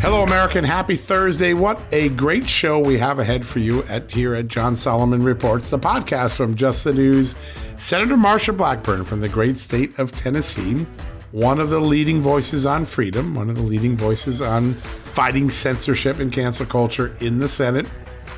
[0.00, 0.64] Hello, American.
[0.64, 1.52] Happy Thursday.
[1.52, 5.68] What a great show we have ahead for you at here at John Solomon Reports,
[5.68, 7.36] the podcast from Just the News.
[7.76, 10.86] Senator Marsha Blackburn from the great state of Tennessee,
[11.32, 16.18] one of the leading voices on freedom, one of the leading voices on fighting censorship
[16.18, 17.86] and cancel culture in the Senate,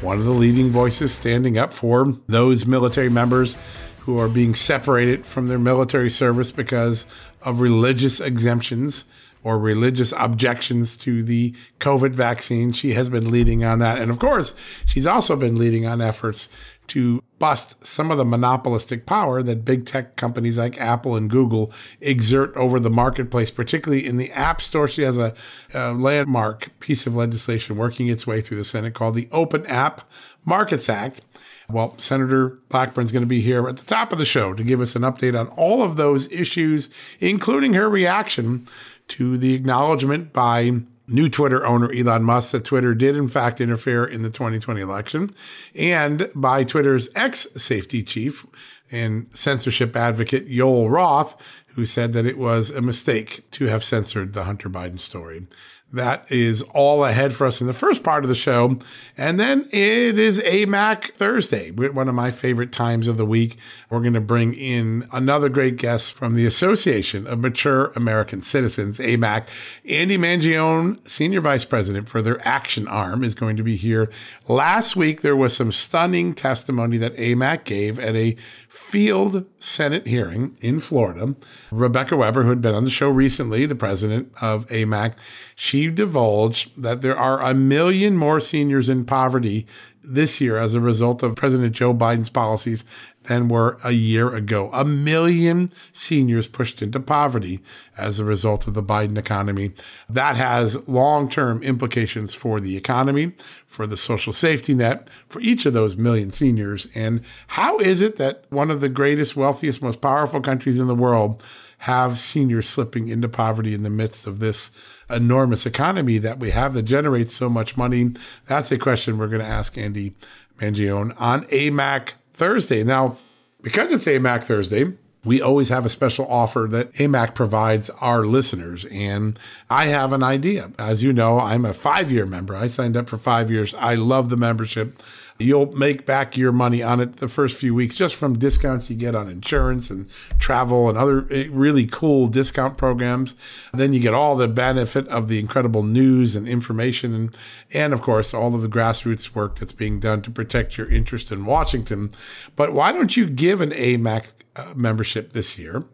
[0.00, 3.56] one of the leading voices standing up for those military members
[4.00, 7.06] who are being separated from their military service because
[7.42, 9.04] of religious exemptions
[9.44, 12.72] or religious objections to the COVID vaccine.
[12.72, 13.98] She has been leading on that.
[13.98, 14.54] And of course,
[14.86, 16.48] she's also been leading on efforts
[16.88, 21.72] to bust some of the monopolistic power that big tech companies like Apple and Google
[22.00, 24.86] exert over the marketplace, particularly in the App Store.
[24.86, 25.34] She has a,
[25.72, 30.08] a landmark piece of legislation working its way through the Senate called the Open App
[30.44, 31.22] Markets Act.
[31.68, 34.80] Well, Senator Blackburn's going to be here at the top of the show to give
[34.80, 38.66] us an update on all of those issues, including her reaction
[39.08, 44.04] to the acknowledgement by new Twitter owner Elon Musk that Twitter did in fact interfere
[44.04, 45.30] in the 2020 election,
[45.74, 48.46] and by Twitter's ex safety chief
[48.90, 51.36] and censorship advocate Joel Roth,
[51.74, 55.46] who said that it was a mistake to have censored the Hunter Biden story.
[55.92, 58.78] That is all ahead for us in the first part of the show.
[59.18, 63.58] And then it is AMAC Thursday, one of my favorite times of the week.
[63.90, 68.98] We're going to bring in another great guest from the Association of Mature American Citizens,
[68.98, 69.46] AMAC.
[69.86, 74.10] Andy Mangione, Senior Vice President for their action arm, is going to be here.
[74.48, 78.34] Last week, there was some stunning testimony that AMAC gave at a
[78.70, 81.34] field Senate hearing in Florida.
[81.70, 85.14] Rebecca Weber, who had been on the show recently, the president of AMAC,
[85.54, 89.66] she divulged that there are a million more seniors in poverty
[90.04, 92.84] this year as a result of President Joe Biden's policies
[93.24, 94.68] than were a year ago.
[94.72, 97.60] A million seniors pushed into poverty
[97.96, 99.72] as a result of the Biden economy.
[100.08, 103.32] That has long term implications for the economy,
[103.66, 106.88] for the social safety net, for each of those million seniors.
[106.94, 110.94] And how is it that one of the greatest, wealthiest, most powerful countries in the
[110.94, 111.42] world
[111.78, 114.70] have seniors slipping into poverty in the midst of this
[115.10, 118.12] enormous economy that we have that generates so much money?
[118.46, 120.14] That's a question we're going to ask Andy
[120.60, 122.84] Mangione on AMAC Thursday.
[122.84, 123.18] Now,
[123.60, 124.92] because it's AMAC Thursday,
[125.24, 128.84] we always have a special offer that AMAC provides our listeners.
[128.86, 129.38] And
[129.70, 130.72] I have an idea.
[130.78, 132.56] As you know, I'm a five year member.
[132.56, 133.74] I signed up for five years.
[133.74, 135.00] I love the membership.
[135.42, 138.96] You'll make back your money on it the first few weeks just from discounts you
[138.96, 140.08] get on insurance and
[140.38, 143.34] travel and other eh, really cool discount programs.
[143.72, 147.36] Then you get all the benefit of the incredible news and information and,
[147.72, 151.32] and of course, all of the grassroots work that's being done to protect your interest
[151.32, 152.12] in Washington.
[152.56, 155.84] But why don't you give an AMAC uh, membership this year?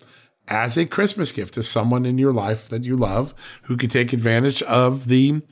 [0.48, 3.34] as a Christmas gift to someone in your life that you love
[3.64, 5.42] who could take advantage of the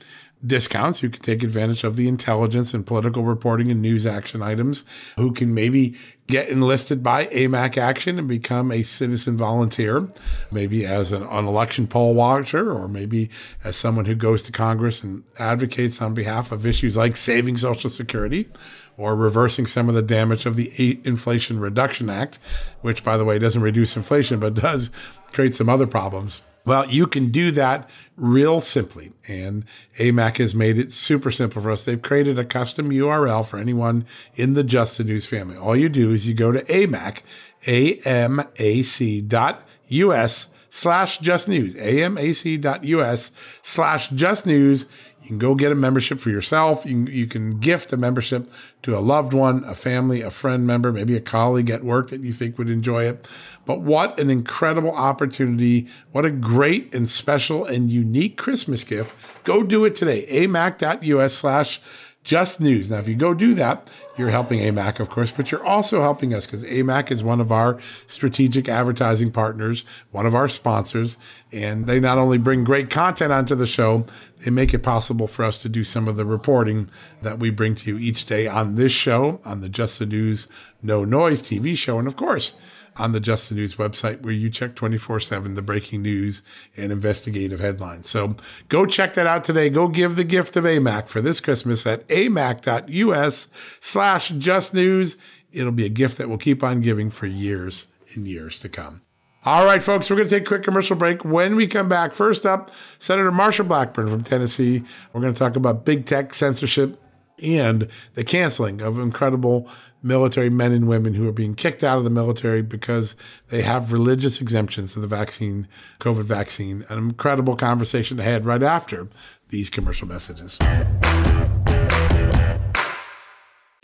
[0.45, 4.85] discounts, who can take advantage of the intelligence and political reporting and news action items,
[5.17, 5.95] who can maybe
[6.27, 10.07] get enlisted by AMAC Action and become a citizen volunteer,
[10.51, 13.29] maybe as an, an, election poll watcher, or maybe
[13.63, 17.89] as someone who goes to Congress and advocates on behalf of issues like saving Social
[17.89, 18.49] Security
[18.97, 22.39] or reversing some of the damage of the Inflation Reduction Act,
[22.81, 24.89] which, by the way, doesn't reduce inflation, but does
[25.31, 26.41] create some other problems.
[26.67, 29.13] Well, you can do that real simply.
[29.25, 29.63] And
[29.99, 31.85] AMAC has made it super simple for us.
[31.85, 34.05] They've created a custom URL for anyone
[34.35, 35.55] in the Just the News family.
[35.55, 37.19] All you do is you go to AMAC,
[37.67, 43.31] A-M-A-C dot U-S slash just news, amac.us
[43.63, 44.85] slash just news.
[45.21, 46.85] You can go get a membership for yourself.
[46.85, 48.47] You can, you can gift a membership
[48.83, 52.21] to a loved one, a family, a friend member, maybe a colleague at work that
[52.21, 53.27] you think would enjoy it.
[53.65, 55.87] But what an incredible opportunity.
[56.11, 59.15] What a great and special and unique Christmas gift.
[59.43, 60.27] Go do it today.
[60.29, 61.81] amac.us slash
[62.27, 62.91] just news.
[62.91, 63.87] Now, if you go do that,
[64.17, 67.53] you're helping AMAC, of course, but you're also helping us because AMAC is one of
[67.53, 71.15] our strategic advertising partners, one of our sponsors,
[71.53, 74.05] and they not only bring great content onto the show,
[74.43, 76.89] they make it possible for us to do some of the reporting
[77.21, 80.49] that we bring to you each day on this show, on the Just the News
[80.83, 82.55] No Noise TV show, and of course,
[82.97, 86.41] on the Just the News website where you check 24 7 the breaking news
[86.75, 88.09] and investigative headlines.
[88.09, 88.35] So
[88.69, 89.69] go check that out today.
[89.69, 93.47] Go give the gift of AMAC for this Christmas at amac.us
[93.79, 95.17] slash just news.
[95.51, 99.01] It'll be a gift that we'll keep on giving for years and years to come.
[99.45, 101.23] All right, folks, we're going to take a quick commercial break.
[101.23, 104.83] When we come back, first up, Senator Marsha Blackburn from Tennessee.
[105.13, 107.01] We're going to talk about big tech censorship
[107.41, 109.69] and the canceling of incredible
[110.01, 113.15] military men and women who are being kicked out of the military because
[113.49, 115.67] they have religious exemptions to the vaccine,
[115.99, 116.85] COVID vaccine.
[116.89, 119.07] An incredible conversation ahead right after
[119.49, 120.57] these commercial messages.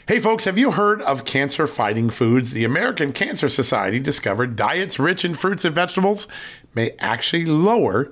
[0.06, 2.52] Hey folks, have you heard of cancer fighting foods?
[2.52, 6.28] The American Cancer Society discovered diets rich in fruits and vegetables
[6.76, 8.12] may actually lower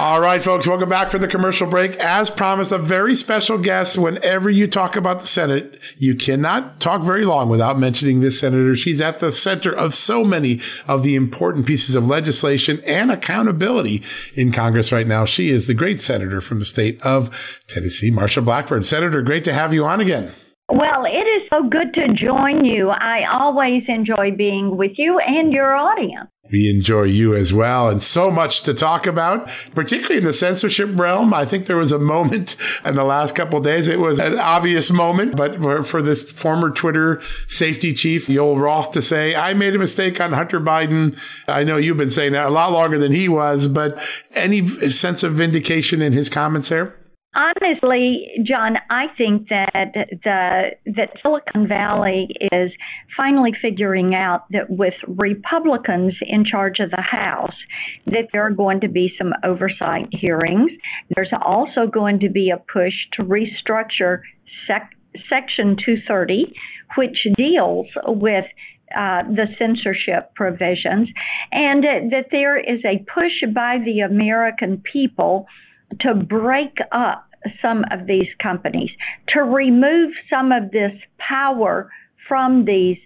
[0.00, 1.94] All right, folks, welcome back for the commercial break.
[1.96, 3.98] As promised, a very special guest.
[3.98, 8.74] Whenever you talk about the Senate, you cannot talk very long without mentioning this senator.
[8.74, 14.02] She's at the center of so many of the important pieces of legislation and accountability
[14.32, 15.26] in Congress right now.
[15.26, 17.28] She is the great senator from the state of
[17.68, 18.84] Tennessee, Marsha Blackburn.
[18.84, 20.32] Senator, great to have you on again.
[20.72, 22.90] Well, it is so good to join you.
[22.90, 26.28] I always enjoy being with you and your audience.
[26.52, 30.90] We enjoy you as well, and so much to talk about, particularly in the censorship
[30.98, 31.32] realm.
[31.32, 33.86] I think there was a moment in the last couple days.
[33.86, 38.92] It was an obvious moment, but for, for this former Twitter safety chief, Joel Roth,
[38.92, 41.16] to say, I made a mistake on Hunter Biden.
[41.46, 43.96] I know you've been saying that a lot longer than he was, but
[44.34, 46.96] any sense of vindication in his comments there?
[47.32, 52.72] Honestly, John, I think that the that Silicon Valley is
[53.16, 57.54] finally figuring out that with Republicans in charge of the House,
[58.06, 60.72] that there are going to be some oversight hearings.
[61.14, 64.22] There's also going to be a push to restructure
[64.66, 64.96] sec-
[65.28, 66.52] Section 230,
[66.96, 68.44] which deals with
[68.96, 71.08] uh, the censorship provisions,
[71.52, 75.46] and that there is a push by the American people
[76.00, 77.26] to break up
[77.62, 78.90] some of these companies,
[79.28, 81.90] to remove some of this power
[82.28, 82.98] from these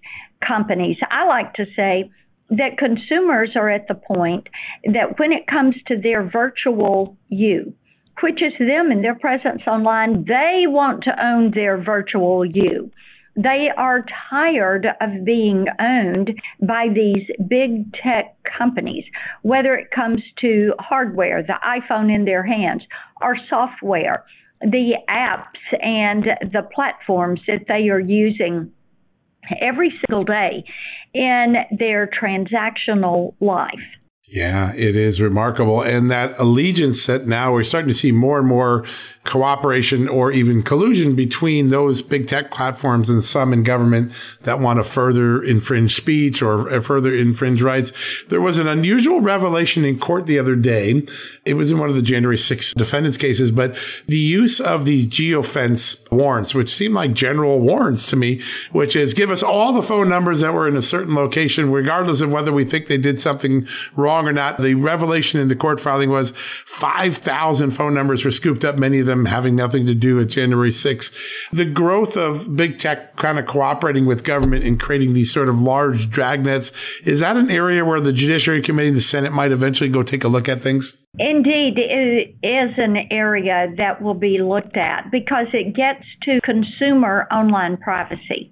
[0.47, 0.97] companies.
[1.11, 2.11] I like to say
[2.50, 4.49] that consumers are at the point
[4.85, 7.73] that when it comes to their virtual you,
[8.23, 12.91] which is them and their presence online, they want to own their virtual you.
[13.37, 19.05] They are tired of being owned by these big tech companies,
[19.43, 22.83] whether it comes to hardware, the iPhone in their hands,
[23.21, 24.25] or software,
[24.61, 28.71] the apps and the platforms that they are using
[29.61, 30.64] every single day
[31.12, 33.73] in their transactional life.
[34.26, 35.83] Yeah, it is remarkable.
[35.83, 38.87] And that allegiance that now we're starting to see more and more
[39.25, 44.12] cooperation or even collusion between those big tech platforms and some in government
[44.43, 47.90] that want to further infringe speech or further infringe rights.
[48.28, 51.07] There was an unusual revelation in court the other day.
[51.47, 53.75] It was in one of the January 6 defendants cases, but
[54.07, 59.14] the use of these geofence warrants, which seem like general warrants to me, which is
[59.14, 62.52] give us all the phone numbers that were in a certain location, regardless of whether
[62.52, 63.66] we think they did something
[63.97, 64.61] wrong or not.
[64.61, 66.35] The revelation in the court filing was
[66.66, 70.30] 5,000 phone numbers were scooped up, many of them them having nothing to do with
[70.30, 71.14] January 6th.
[71.52, 75.61] The growth of big tech kind of cooperating with government and creating these sort of
[75.61, 76.73] large dragnets,
[77.06, 80.25] is that an area where the Judiciary Committee and the Senate might eventually go take
[80.25, 81.04] a look at things?
[81.18, 87.28] Indeed, it is an area that will be looked at because it gets to consumer
[87.30, 88.50] online privacy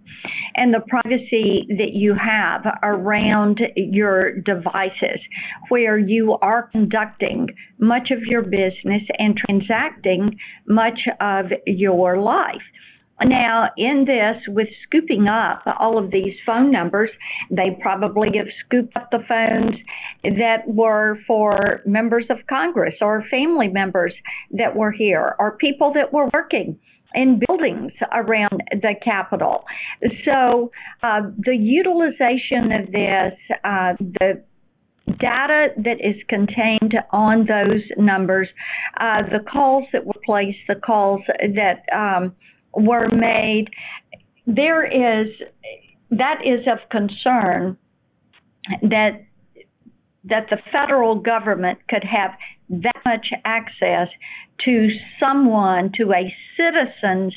[0.54, 5.19] and the privacy that you have around your devices,
[5.71, 10.38] where you are conducting much of your business and transacting
[10.69, 12.62] much of your life.
[13.25, 17.11] Now, in this, with scooping up all of these phone numbers,
[17.50, 19.76] they probably have scooped up the phones
[20.23, 24.12] that were for members of Congress or family members
[24.52, 26.79] that were here or people that were working
[27.14, 29.64] in buildings around the Capitol.
[30.25, 30.71] So
[31.02, 34.43] uh, the utilization of this, uh, the
[35.19, 38.49] data that is contained on those numbers,
[38.99, 42.35] uh, the calls that were placed, the calls that um,
[42.75, 43.67] were made,
[44.47, 45.29] there is
[46.11, 47.76] that is of concern
[48.83, 49.25] that
[50.25, 52.31] that the federal government could have
[52.71, 54.09] that much access
[54.64, 54.88] to
[55.19, 57.35] someone, to a citizen's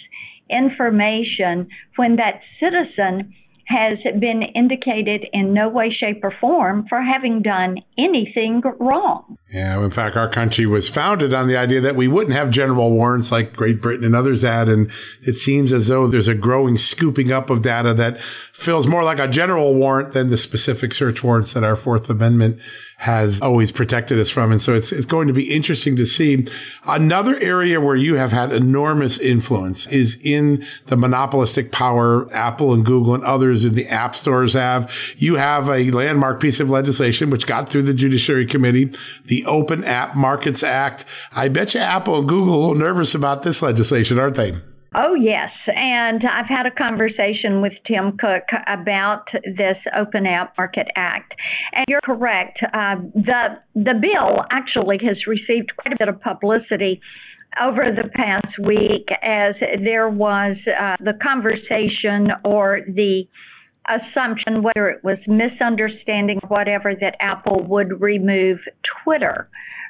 [0.49, 3.33] information when that citizen
[3.67, 9.37] has been indicated in no way, shape, or form for having done anything wrong.
[9.51, 12.91] Yeah, in fact, our country was founded on the idea that we wouldn't have general
[12.91, 14.69] warrants like Great Britain and others had.
[14.69, 14.91] And
[15.21, 18.19] it seems as though there's a growing scooping up of data that
[18.53, 22.59] feels more like a general warrant than the specific search warrants that our Fourth Amendment
[23.05, 24.51] has always protected us from.
[24.51, 26.47] And so it's, it's going to be interesting to see.
[26.85, 32.83] Another area where you have had enormous influence is in the monopolistic power Apple and
[32.83, 34.91] Google and others in the app stores have.
[35.17, 38.91] You have a landmark piece of legislation which got through the Judiciary Committee,
[39.23, 41.05] the Open App Markets Act.
[41.31, 44.59] I bet you Apple and Google are a little nervous about this legislation, aren't they?
[44.97, 45.51] Oh, yes.
[45.67, 51.33] And I've had a conversation with Tim Cook about this Open App Market Act.
[51.73, 52.59] And you're correct.
[52.63, 57.01] Uh, the, the bill actually has received quite a bit of publicity
[57.61, 63.23] over the past week as there was uh, the conversation or the
[63.89, 68.59] assumption, whether it was misunderstanding or whatever, that Apple would remove
[69.03, 69.49] Twitter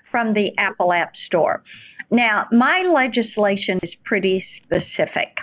[0.10, 1.62] from the Apple App Store.
[2.12, 5.38] Now, my legislation is pretty specific.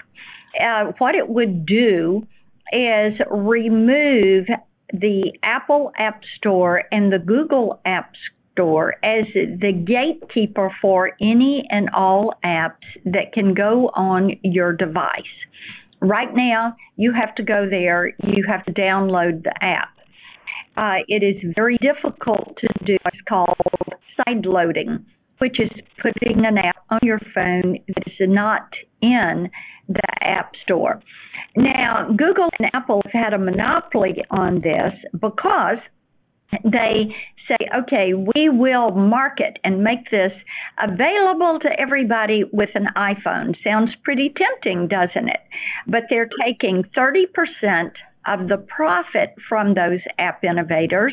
[0.61, 2.27] Uh, what it would do
[2.73, 4.47] is remove
[4.93, 8.13] the Apple App Store and the Google App
[8.53, 15.23] Store as the gatekeeper for any and all apps that can go on your device.
[16.01, 19.89] Right now, you have to go there, you have to download the app.
[20.77, 23.57] uh, it is very difficult to do what's called
[24.17, 25.05] side loading,
[25.43, 28.69] which is putting an app on your phone that is not
[29.01, 29.51] in
[29.89, 31.03] the App Store.
[31.57, 35.79] Now, Google and Apple have had a monopoly on this because
[36.63, 37.13] they
[37.49, 40.31] say, okay, we will market and make this
[40.81, 43.57] available to everybody with an iPhone.
[43.65, 45.41] Sounds pretty tempting, doesn't it?
[45.89, 47.91] But they're taking 30%
[48.29, 51.13] of the profit from those app innovators,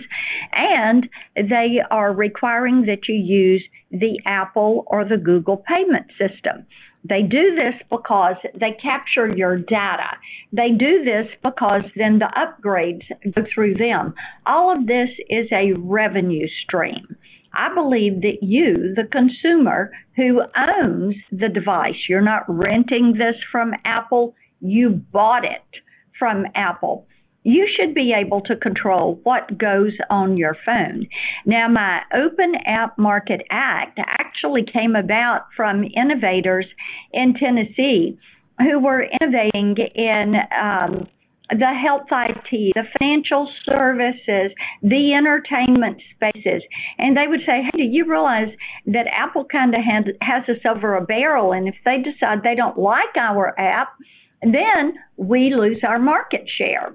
[0.53, 6.65] and they are requiring that you use the Apple or the Google payment system.
[7.03, 10.17] They do this because they capture your data.
[10.51, 13.03] They do this because then the upgrades
[13.33, 14.13] go through them.
[14.45, 17.15] All of this is a revenue stream.
[17.53, 23.71] I believe that you, the consumer who owns the device, you're not renting this from
[23.85, 25.81] Apple, you bought it
[26.17, 27.07] from Apple
[27.43, 31.07] you should be able to control what goes on your phone.
[31.45, 36.65] Now, my Open App Market Act actually came about from innovators
[37.13, 38.17] in Tennessee
[38.59, 41.07] who were innovating in um,
[41.49, 44.51] the health IT, the financial services,
[44.83, 46.61] the entertainment spaces.
[46.97, 48.49] And they would say, hey, do you realize
[48.87, 49.81] that Apple kind of
[50.21, 51.53] has us over a barrel?
[51.53, 53.93] And if they decide they don't like our app,
[54.41, 56.93] then we lose our market share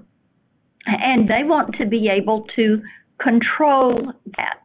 [0.85, 2.81] and they want to be able to
[3.21, 4.57] control that.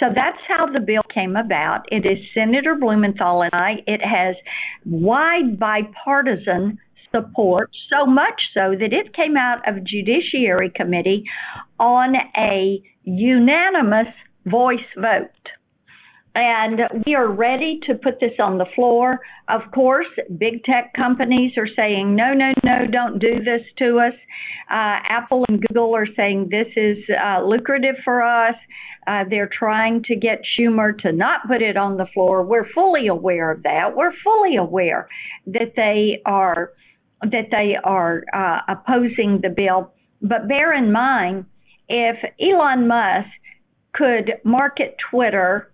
[0.00, 1.82] So that's how the bill came about.
[1.92, 3.82] It is Senator Blumenthal and I.
[3.86, 4.34] It has
[4.84, 6.78] wide bipartisan
[7.12, 11.24] support, so much so that it came out of Judiciary Committee
[11.78, 14.08] on a unanimous
[14.46, 15.28] voice vote.
[16.34, 19.20] And we are ready to put this on the floor.
[19.48, 20.06] Of course,
[20.38, 24.14] big tech companies are saying, no, no, no, don't do this to us.
[24.70, 28.54] Uh, Apple and Google are saying this is uh, lucrative for us.
[29.06, 32.42] Uh, they're trying to get Schumer to not put it on the floor.
[32.42, 33.94] We're fully aware of that.
[33.94, 35.08] We're fully aware
[35.46, 36.72] that they are
[37.20, 39.92] that they are uh, opposing the bill.
[40.22, 41.46] But bear in mind,
[41.88, 43.28] if Elon Musk
[43.92, 45.71] could market Twitter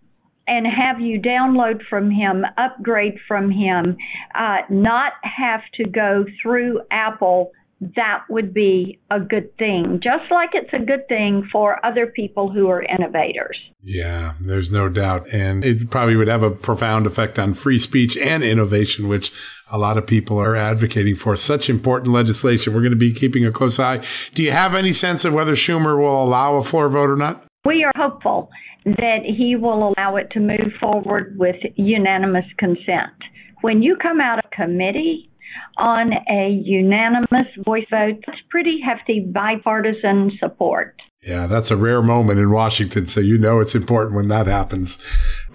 [0.48, 3.96] and have you download from him, upgrade from him,
[4.34, 10.00] uh, not have to go through Apple, that would be a good thing.
[10.02, 13.56] Just like it's a good thing for other people who are innovators.
[13.82, 15.28] Yeah, there's no doubt.
[15.32, 19.32] And it probably would have a profound effect on free speech and innovation, which
[19.70, 21.36] a lot of people are advocating for.
[21.36, 22.74] Such important legislation.
[22.74, 24.04] We're going to be keeping a close eye.
[24.34, 27.44] Do you have any sense of whether Schumer will allow a floor vote or not?
[27.64, 28.50] We are hopeful
[28.84, 33.12] that he will allow it to move forward with unanimous consent.
[33.60, 35.30] When you come out of committee
[35.76, 40.94] on a unanimous voice vote, that's pretty hefty bipartisan support.
[41.22, 43.08] Yeah, that's a rare moment in Washington.
[43.08, 44.98] So you know it's important when that happens.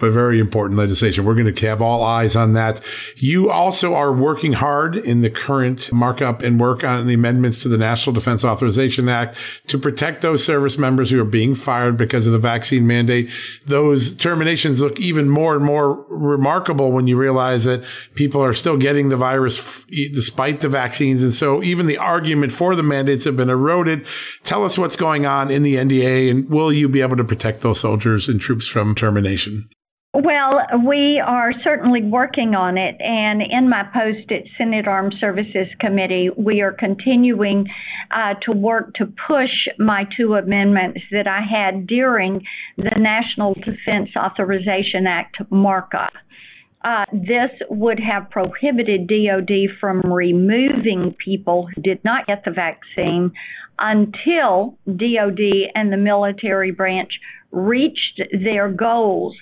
[0.04, 1.24] But very important legislation.
[1.24, 2.82] We're going to have all eyes on that.
[3.16, 7.70] You also are working hard in the current markup and work on the amendments to
[7.70, 9.34] the National Defense Authorization Act
[9.68, 13.30] to protect those service members who are being fired because of the vaccine mandate.
[13.64, 17.82] Those terminations look even more and more remarkable when you realize that
[18.14, 21.22] people are still getting the virus despite the vaccines.
[21.22, 24.04] And so even the argument for the mandates have been eroded.
[24.42, 27.62] Tell us what's going on in the NDA, and will you be able to protect
[27.62, 29.70] those soldiers and troops from termination?
[30.14, 32.94] Well, we are certainly working on it.
[33.00, 37.66] And in my post at Senate Armed Services Committee, we are continuing
[38.12, 42.44] uh, to work to push my two amendments that I had during
[42.76, 46.12] the National Defense Authorization Act markup.
[46.84, 49.50] Uh, this would have prohibited DOD
[49.80, 53.32] from removing people who did not get the vaccine
[53.80, 55.40] until DOD
[55.74, 57.10] and the military branch
[57.50, 59.34] reached their goals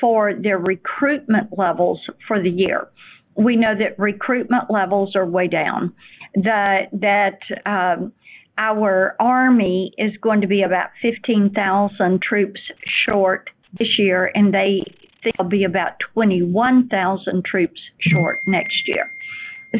[0.00, 2.88] for their recruitment levels for the year.
[3.36, 5.94] We know that recruitment levels are way down.
[6.34, 8.12] That that um,
[8.58, 12.60] our army is going to be about 15,000 troops
[13.06, 14.82] short this year, and they
[15.22, 19.10] think they'll be about 21,000 troops short next year.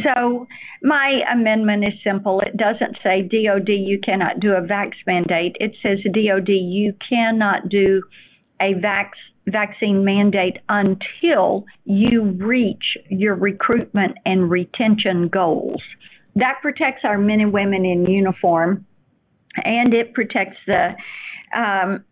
[0.04, 0.46] So
[0.82, 2.40] my amendment is simple.
[2.40, 5.56] It doesn't say DOD you cannot do a vax mandate.
[5.60, 8.02] It says DOD you cannot do
[8.60, 9.10] a vax
[9.50, 15.82] vaccine mandate until you reach your recruitment and retention goals.
[16.36, 18.86] That protects our men and women in uniform,
[19.64, 20.90] and it protects the
[21.56, 22.04] um,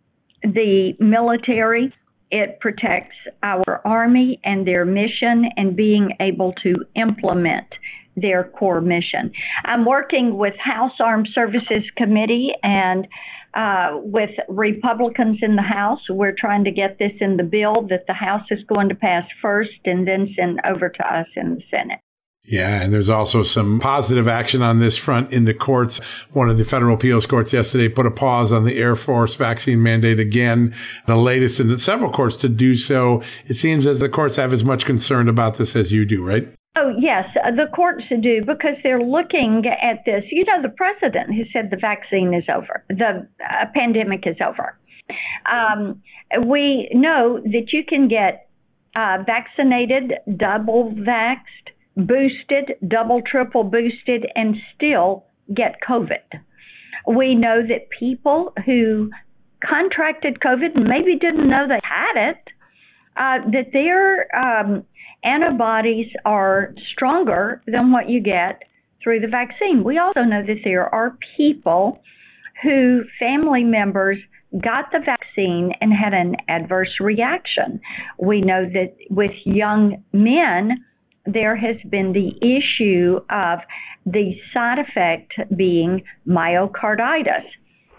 [0.43, 1.93] the military
[2.29, 7.67] it protects our Army and their mission and being able to implement
[8.17, 9.31] their core mission.
[9.63, 13.07] I'm working with House Armed Services Committee and
[13.53, 16.01] uh, with Republicans in the House.
[16.09, 19.25] We're trying to get this in the bill that the House is going to pass
[19.41, 21.99] first and then send over to us in the Senate.
[22.47, 25.99] Yeah, and there's also some positive action on this front in the courts.
[26.31, 29.83] One of the federal appeals courts yesterday put a pause on the Air Force vaccine
[29.83, 30.73] mandate again,
[31.07, 33.21] the latest in several courts to do so.
[33.47, 36.47] It seems as the courts have as much concern about this as you do, right?
[36.79, 40.23] Oh, yes, uh, the courts do because they're looking at this.
[40.29, 44.77] You know, the president has said the vaccine is over, the uh, pandemic is over.
[45.51, 46.03] Um,
[46.45, 48.49] we know that you can get
[48.95, 56.41] uh, vaccinated, double vaxxed, boosted, double, triple boosted, and still get COVID.
[57.07, 59.09] We know that people who
[59.67, 62.37] contracted COVID maybe didn't know they had it,
[63.15, 64.85] uh, that their um,
[65.27, 68.63] antibodies are stronger than what you get
[69.03, 69.83] through the vaccine.
[69.83, 72.01] We also know that there are people
[72.63, 74.17] who family members
[74.63, 77.81] got the vaccine and had an adverse reaction.
[78.19, 80.83] We know that with young men,
[81.25, 83.59] there has been the issue of
[84.05, 87.45] the side effect being myocarditis.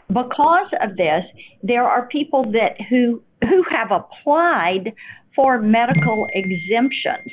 [0.09, 1.25] Because of this,
[1.63, 4.93] there are people that who who have applied
[5.35, 7.33] for medical exemptions.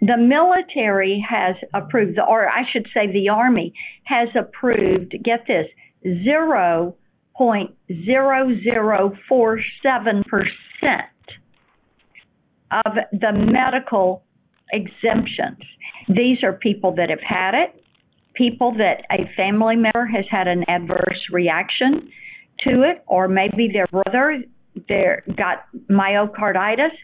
[0.00, 5.66] The military has approved, or I should say the Army has approved, get this,
[6.06, 6.94] 0.0047%
[12.70, 14.22] of the medical
[14.72, 15.58] exemptions.
[16.08, 17.84] These are people that have had it,
[18.34, 22.10] people that a family member has had an adverse reaction
[22.64, 24.42] to it, or maybe their brother
[24.88, 26.94] there got myocarditis,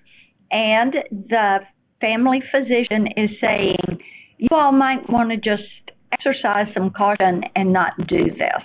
[0.50, 1.58] and the
[2.00, 4.00] family physician is saying,
[4.38, 5.62] you all might want to just
[6.12, 8.62] exercise some caution and not do this.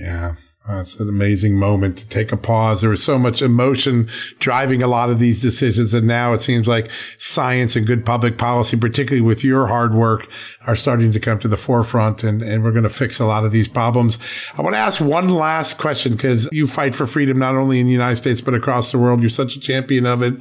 [0.00, 0.34] Yeah.
[0.68, 2.82] Uh, it's an amazing moment to take a pause.
[2.82, 4.06] There was so much emotion
[4.38, 5.94] driving a lot of these decisions.
[5.94, 10.28] And now it seems like science and good public policy, particularly with your hard work,
[10.68, 13.42] are starting to come to the forefront and, and we're going to fix a lot
[13.42, 14.18] of these problems.
[14.54, 17.86] I want to ask one last question because you fight for freedom not only in
[17.86, 19.22] the United States, but across the world.
[19.22, 20.34] You're such a champion of it.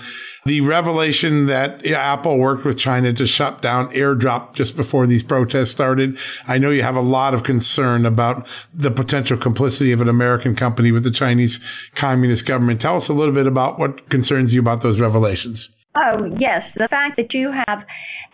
[0.45, 5.71] The revelation that Apple worked with China to shut down AirDrop just before these protests
[5.71, 6.17] started.
[6.45, 10.57] I know you have a lot of concern about the potential complicity of an American
[10.57, 11.61] company with the Chinese
[11.95, 12.81] Communist government.
[12.81, 15.69] Tell us a little bit about what concerns you about those revelations.
[15.97, 16.61] Oh, yes.
[16.75, 17.79] The fact that you have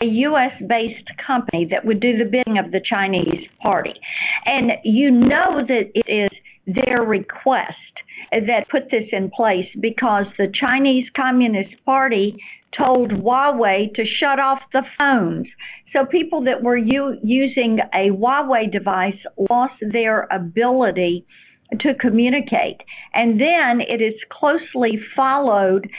[0.02, 0.52] a U.S.
[0.68, 3.94] based company that would do the bidding of the Chinese party.
[4.46, 6.30] And you know that it is
[6.66, 7.78] their request
[8.32, 12.36] that put this in place because the Chinese Communist Party
[12.78, 15.48] told Huawei to shut off the phones.
[15.94, 21.26] So people that were u- using a Huawei device lost their ability
[21.80, 22.82] to communicate.
[23.14, 25.90] And then it is closely followed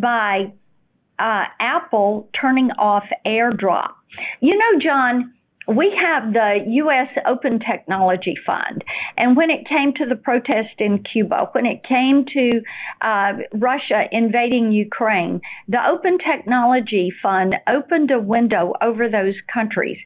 [0.00, 0.52] by
[1.18, 3.92] uh, Apple turning off AirDrop.
[4.40, 5.34] You know, John,
[5.66, 7.08] we have the U.S.
[7.26, 8.84] Open Technology Fund.
[9.16, 12.60] And when it came to the protest in Cuba, when it came to
[13.00, 19.98] uh, Russia invading Ukraine, the Open Technology Fund opened a window over those countries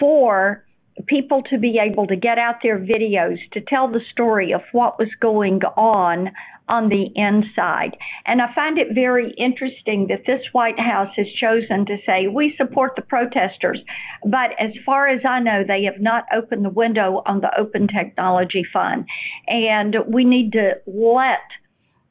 [0.00, 0.64] for
[1.06, 4.98] people to be able to get out their videos to tell the story of what
[4.98, 6.30] was going on
[6.68, 7.96] on the inside.
[8.26, 12.54] And I find it very interesting that this White House has chosen to say, we
[12.56, 13.80] support the protesters.
[14.24, 17.86] But as far as I know, they have not opened the window on the Open
[17.86, 19.06] Technology Fund.
[19.46, 21.38] And we need to let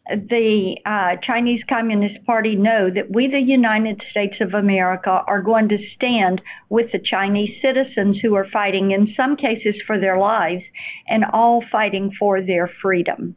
[0.08, 5.70] the uh, Chinese Communist Party know that we, the United States of America, are going
[5.70, 10.64] to stand with the Chinese citizens who are fighting, in some cases, for their lives,
[11.08, 13.36] and all fighting for their freedom.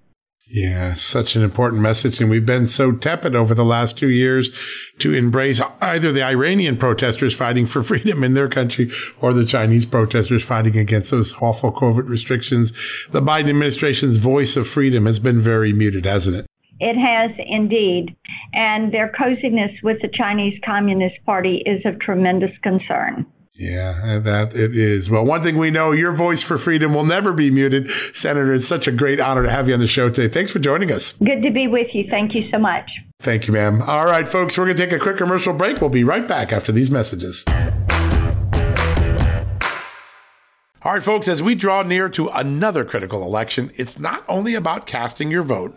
[0.51, 2.21] Yeah, such an important message.
[2.21, 4.51] And we've been so tepid over the last two years
[4.99, 9.85] to embrace either the Iranian protesters fighting for freedom in their country or the Chinese
[9.85, 12.73] protesters fighting against those awful COVID restrictions.
[13.11, 16.47] The Biden administration's voice of freedom has been very muted, hasn't it?
[16.81, 18.17] It has indeed.
[18.53, 23.27] And their coziness with the Chinese Communist Party is of tremendous concern.
[23.55, 25.11] Yeah, that it is.
[25.11, 27.91] Well, one thing we know, your voice for freedom will never be muted.
[28.15, 30.33] Senator, it's such a great honor to have you on the show today.
[30.33, 31.13] Thanks for joining us.
[31.13, 32.05] Good to be with you.
[32.09, 32.89] Thank you so much.
[33.21, 33.83] Thank you, ma'am.
[33.83, 35.81] All right, folks, we're going to take a quick commercial break.
[35.81, 37.45] We'll be right back after these messages.
[40.81, 44.87] All right, folks, as we draw near to another critical election, it's not only about
[44.87, 45.77] casting your vote,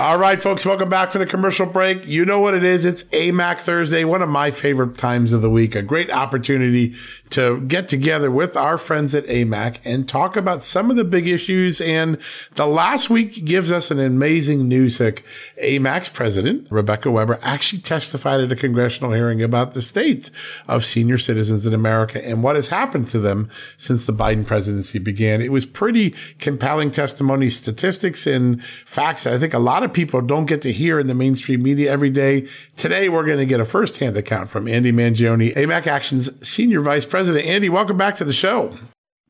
[0.00, 2.06] All right, folks, welcome back for the commercial break.
[2.06, 2.86] You know what it is.
[2.86, 5.74] It's AMAC Thursday, one of my favorite times of the week.
[5.74, 6.94] A great opportunity
[7.28, 11.28] to get together with our friends at AMAC and talk about some of the big
[11.28, 11.82] issues.
[11.82, 12.16] And
[12.54, 18.50] the last week gives us an amazing news AMAC's president, Rebecca Weber, actually testified at
[18.50, 20.30] a congressional hearing about the state
[20.66, 24.98] of senior citizens in America and what has happened to them since the Biden presidency
[24.98, 25.42] began.
[25.42, 29.94] It was pretty compelling testimony, statistics and facts that I think a lot of of
[29.94, 32.46] people don't get to hear in the mainstream media every day.
[32.76, 37.04] Today, we're going to get a firsthand account from Andy Mangione, AMAC Action's Senior Vice
[37.04, 37.44] President.
[37.44, 38.72] Andy, welcome back to the show.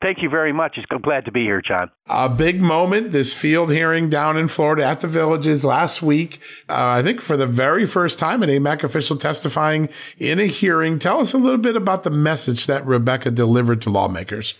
[0.02, 0.78] Thank you very much.
[0.90, 1.90] I'm glad to be here, John.
[2.08, 6.40] A big moment, this field hearing down in Florida at the Villages last week.
[6.70, 10.98] Uh, I think for the very first time, an AMAC official testifying in a hearing.
[10.98, 14.54] Tell us a little bit about the message that Rebecca delivered to lawmakers.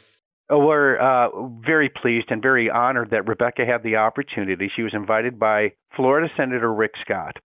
[0.50, 1.28] We're uh,
[1.64, 4.70] very pleased and very honored that Rebecca had the opportunity.
[4.74, 7.36] She was invited by Florida Senator Rick Scott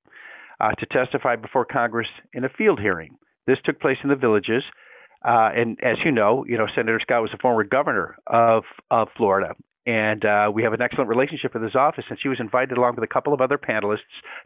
[0.60, 3.18] uh, to testify before Congress in a field hearing.
[3.46, 4.64] This took place in the villages.
[5.24, 9.08] Uh, and as you know, you know Senator Scott was a former governor of of
[9.18, 9.54] Florida,
[9.86, 12.06] and uh, we have an excellent relationship with his office.
[12.10, 14.00] And she was invited along with a couple of other panelists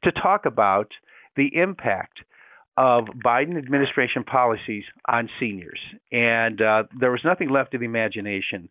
[0.03, 0.91] to talk about
[1.35, 2.19] the impact
[2.79, 5.79] of Biden administration policies on seniors.
[6.13, 8.69] And uh, there was nothing left of the imagination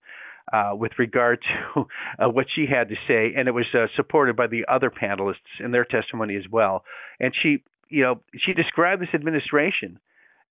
[0.51, 1.40] uh, with regard
[1.77, 1.87] to
[2.18, 5.35] uh, what she had to say, and it was uh, supported by the other panelists
[5.62, 6.85] in their testimony as well.
[7.21, 9.99] And she, you know, she described this administration,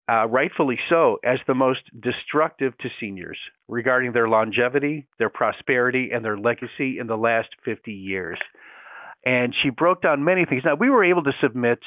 [0.07, 6.23] uh, rightfully so, as the most destructive to seniors regarding their longevity, their prosperity, and
[6.23, 8.37] their legacy in the last 50 years.
[9.25, 10.61] And she broke down many things.
[10.63, 11.79] Now, we were able to submit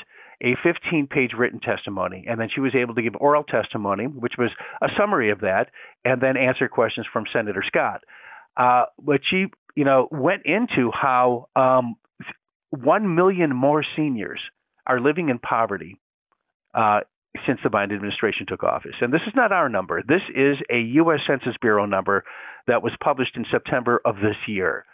[0.43, 2.25] a 15 page written testimony.
[2.29, 4.51] And then she was able to give oral testimony, which was
[4.83, 5.67] a summary of that,
[6.05, 8.03] and then answer questions from Senator Scott.
[8.57, 11.97] Uh, but she, you know, went into how um,
[12.71, 14.41] 1 million more seniors
[14.87, 16.01] are living in poverty
[16.75, 17.01] uh,
[17.47, 18.95] since the Biden administration took office.
[19.01, 20.03] And this is not our number.
[20.03, 21.21] This is a U.S.
[21.27, 22.25] Census Bureau number
[22.67, 24.85] that was published in September of this year.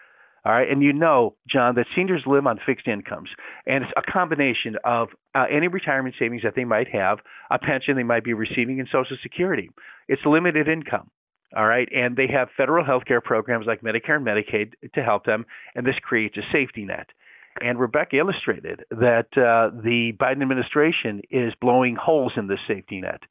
[0.47, 3.29] All right, and you know, John, that seniors live on fixed incomes,
[3.67, 7.19] and it's a combination of uh, any retirement savings that they might have,
[7.51, 9.71] a pension they might be receiving, and Social Security.
[10.07, 11.11] It's limited income.
[11.57, 15.25] All right, and they have federal health care programs like Medicare and Medicaid to help
[15.25, 17.09] them, and this creates a safety net.
[17.61, 23.23] And Rebecca illustrated that uh, the Biden administration is blowing holes in this safety net.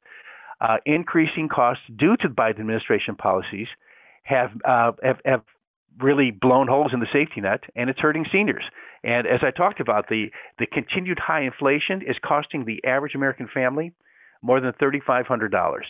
[0.60, 3.68] Uh, increasing costs due to the Biden administration policies
[4.24, 5.42] have, uh, have, have
[6.00, 8.64] really blown holes in the safety net, and it's hurting seniors.
[9.02, 10.26] And as I talked about, the
[10.58, 13.92] the continued high inflation is costing the average American family
[14.42, 15.86] more than thirty five hundred dollars.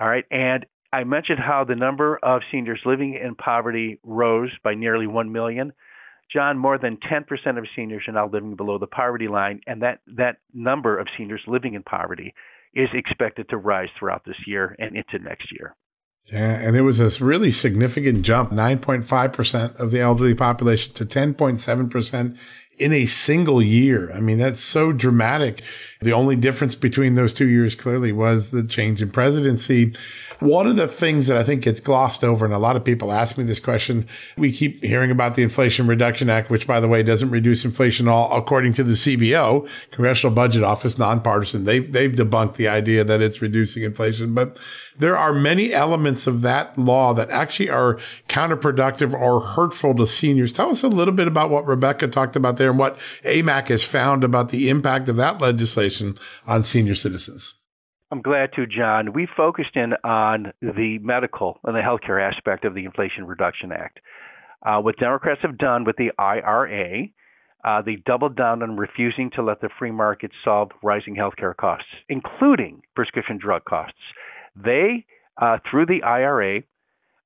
[0.00, 4.74] All right, and I mentioned how the number of seniors living in poverty rose by
[4.74, 5.72] nearly one million.
[6.30, 10.00] John, more than 10% of seniors are now living below the poverty line, and that,
[10.16, 12.34] that number of seniors living in poverty
[12.74, 15.74] is expected to rise throughout this year and into next year.
[16.30, 22.38] Yeah, and it was a really significant jump 9.5% of the elderly population to 10.7%
[22.78, 24.12] in a single year.
[24.12, 25.62] I mean, that's so dramatic.
[26.00, 29.94] The only difference between those two years clearly was the change in presidency.
[30.40, 33.12] One of the things that I think gets glossed over, and a lot of people
[33.12, 36.88] ask me this question, we keep hearing about the Inflation Reduction Act, which by the
[36.88, 41.64] way doesn't reduce inflation all according to the CBO, Congressional Budget Office, nonpartisan.
[41.64, 44.58] They've, they've debunked the idea that it's reducing inflation, but
[44.98, 50.52] there are many elements of that law that actually are counterproductive or hurtful to seniors.
[50.52, 53.82] Tell us a little bit about what Rebecca talked about there and what AMAC has
[53.82, 56.14] found about the impact of that legislation
[56.46, 57.54] on senior citizens.
[58.12, 59.12] I'm glad to, John.
[59.14, 64.00] We focused in on the medical and the healthcare aspect of the Inflation Reduction Act.
[64.64, 67.08] Uh, what Democrats have done with the IRA,
[67.64, 71.88] uh, they doubled down on refusing to let the free market solve rising healthcare costs,
[72.08, 73.98] including prescription drug costs.
[74.54, 75.06] They,
[75.40, 76.60] uh, through the IRA,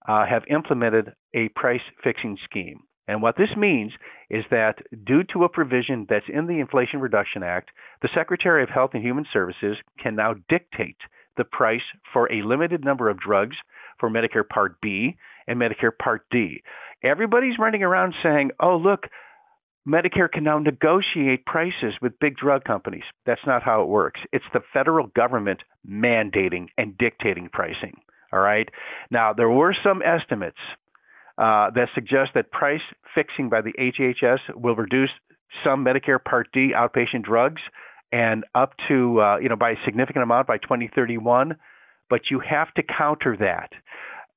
[0.08, 2.85] uh, have implemented a price fixing scheme.
[3.08, 3.92] And what this means
[4.30, 7.70] is that due to a provision that's in the Inflation Reduction Act,
[8.02, 10.96] the Secretary of Health and Human Services can now dictate
[11.36, 13.56] the price for a limited number of drugs
[14.00, 15.16] for Medicare Part B
[15.46, 16.62] and Medicare Part D.
[17.04, 19.04] Everybody's running around saying, oh, look,
[19.86, 23.04] Medicare can now negotiate prices with big drug companies.
[23.24, 24.20] That's not how it works.
[24.32, 27.94] It's the federal government mandating and dictating pricing.
[28.32, 28.68] All right.
[29.12, 30.58] Now, there were some estimates
[31.38, 32.80] uh, that suggests that price
[33.14, 35.10] fixing by the HHS will reduce
[35.64, 37.62] some Medicare Part D outpatient drugs
[38.12, 41.56] and up to uh, you know by a significant amount by 2031.
[42.08, 43.70] But you have to counter that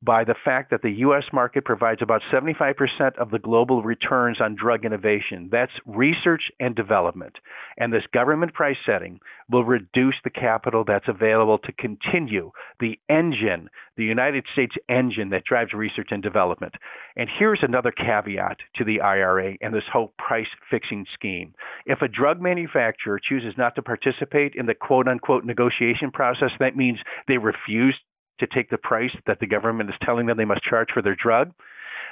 [0.01, 1.23] by the fact that the U.S.
[1.33, 2.73] market provides about 75%
[3.19, 5.49] of the global returns on drug innovation.
[5.51, 7.35] That's research and development.
[7.77, 13.69] And this government price setting will reduce the capital that's available to continue the engine,
[13.97, 16.75] the United States engine that drives research and development.
[17.17, 21.53] And here's another caveat to the IRA and this whole price fixing scheme.
[21.85, 26.77] If a drug manufacturer chooses not to participate in the quote unquote negotiation process, that
[26.77, 27.99] means they refuse
[28.39, 31.15] to take the price that the government is telling them they must charge for their
[31.15, 31.51] drug,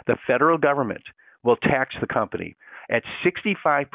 [0.06, 1.04] the federal government
[1.44, 2.56] will tax the company
[2.90, 3.86] at 65%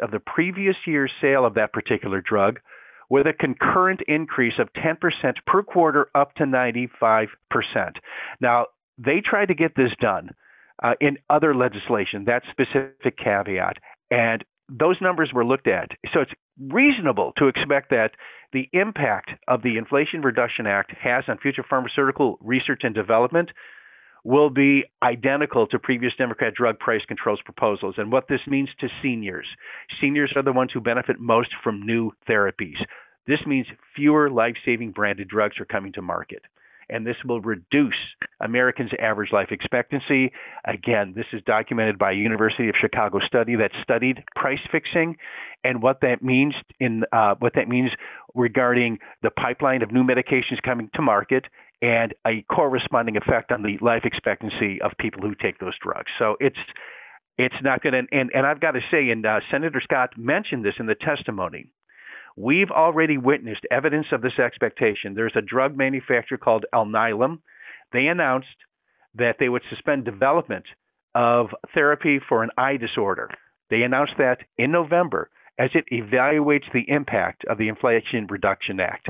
[0.00, 2.58] of the previous year's sale of that particular drug
[3.08, 4.96] with a concurrent increase of 10%
[5.46, 7.28] per quarter up to 95%.
[8.40, 8.66] Now,
[8.98, 10.30] they tried to get this done
[10.82, 13.76] uh, in other legislation, that specific caveat,
[14.10, 15.90] and those numbers were looked at.
[16.12, 16.32] So it's
[16.68, 18.10] reasonable to expect that
[18.52, 23.50] the impact of the Inflation Reduction Act has on future pharmaceutical research and development
[24.24, 27.94] will be identical to previous Democrat drug price controls proposals.
[27.96, 29.46] And what this means to seniors
[30.00, 32.76] seniors are the ones who benefit most from new therapies.
[33.26, 36.42] This means fewer life saving branded drugs are coming to market
[36.90, 37.94] and this will reduce
[38.40, 40.32] Americans' average life expectancy.
[40.64, 45.16] Again, this is documented by a University of Chicago study that studied price fixing
[45.64, 47.90] and what that means in uh, what that means
[48.34, 51.44] regarding the pipeline of new medications coming to market
[51.82, 56.10] and a corresponding effect on the life expectancy of people who take those drugs.
[56.18, 56.58] So it's
[57.38, 60.64] it's not going to and and I've got to say, and uh, Senator Scott mentioned
[60.64, 61.66] this in the testimony.
[62.40, 65.12] We've already witnessed evidence of this expectation.
[65.14, 67.40] There's a drug manufacturer called Alnylam.
[67.92, 68.46] They announced
[69.14, 70.64] that they would suspend development
[71.14, 73.28] of therapy for an eye disorder.
[73.68, 79.08] They announced that in November as it evaluates the impact of the Inflation Reduction Act.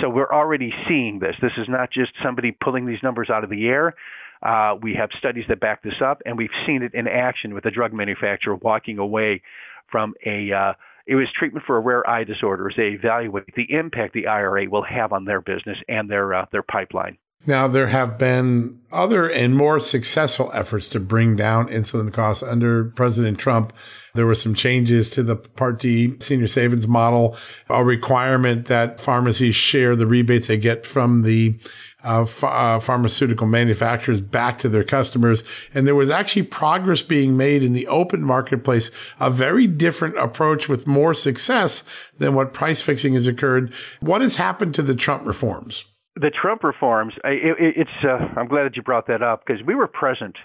[0.00, 1.36] So we're already seeing this.
[1.40, 3.94] This is not just somebody pulling these numbers out of the air.
[4.42, 7.64] Uh, we have studies that back this up, and we've seen it in action with
[7.64, 9.40] a drug manufacturer walking away
[9.88, 10.72] from a uh,
[11.06, 14.68] it was treatment for a rare eye disorder as they evaluate the impact the IRA
[14.68, 17.18] will have on their business and their uh, their pipeline.
[17.44, 22.84] Now, there have been other and more successful efforts to bring down insulin costs under
[22.84, 23.72] President Trump.
[24.14, 27.36] There were some changes to the Part D senior savings model,
[27.68, 31.58] a requirement that pharmacies share the rebates they get from the
[32.04, 35.44] uh, uh, pharmaceutical manufacturers back to their customers.
[35.74, 38.90] And there was actually progress being made in the open marketplace,
[39.20, 41.84] a very different approach with more success
[42.18, 43.72] than what price fixing has occurred.
[44.00, 45.84] What has happened to the Trump reforms?
[46.16, 49.62] The Trump reforms, it, it, it's, uh, I'm glad that you brought that up because
[49.66, 50.36] we were present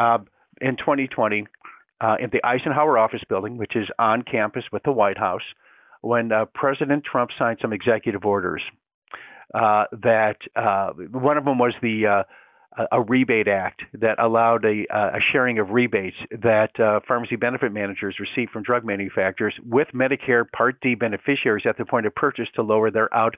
[0.00, 0.18] uh,
[0.60, 1.46] in 2020
[2.00, 5.42] uh, in the Eisenhower office building, which is on campus with the White House,
[6.00, 8.62] when uh, President Trump signed some executive orders
[9.54, 12.22] uh, that uh, one of them was the uh,
[12.90, 18.16] a rebate act that allowed a, a sharing of rebates that uh, pharmacy benefit managers
[18.18, 22.62] received from drug manufacturers with Medicare Part D beneficiaries at the point of purchase to
[22.62, 23.36] lower their out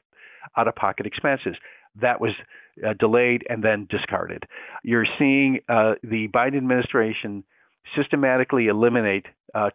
[0.57, 1.57] out of pocket expenses.
[2.01, 2.31] That was
[2.87, 4.45] uh, delayed and then discarded.
[4.85, 7.43] You're seeing uh, the Biden administration
[7.97, 9.27] systematically eliminate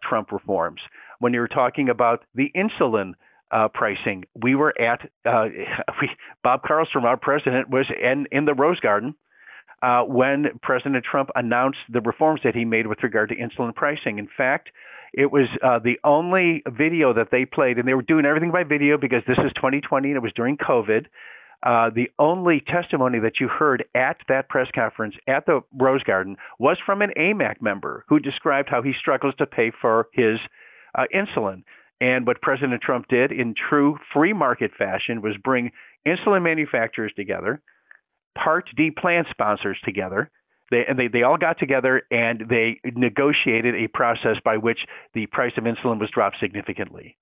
[0.02, 0.80] Trump reforms.
[1.20, 3.14] When you're talking about the insulin
[3.50, 4.24] uh, pricing.
[4.40, 5.46] We were at uh,
[6.00, 6.10] we,
[6.42, 9.14] Bob Carlstrom, our president, was in in the Rose Garden
[9.82, 14.18] uh, when President Trump announced the reforms that he made with regard to insulin pricing.
[14.18, 14.70] In fact,
[15.12, 18.62] it was uh, the only video that they played, and they were doing everything by
[18.62, 21.06] video because this is 2020 and it was during COVID.
[21.62, 26.36] Uh, the only testimony that you heard at that press conference at the Rose Garden
[26.58, 30.38] was from an AMAC member who described how he struggles to pay for his
[30.94, 31.62] uh, insulin.
[32.00, 35.70] And what President Trump did in true free market fashion was bring
[36.06, 37.60] insulin manufacturers together,
[38.36, 40.30] Part D plan sponsors together.
[40.70, 44.78] They, and they, they all got together and they negotiated a process by which
[45.14, 47.16] the price of insulin was dropped significantly.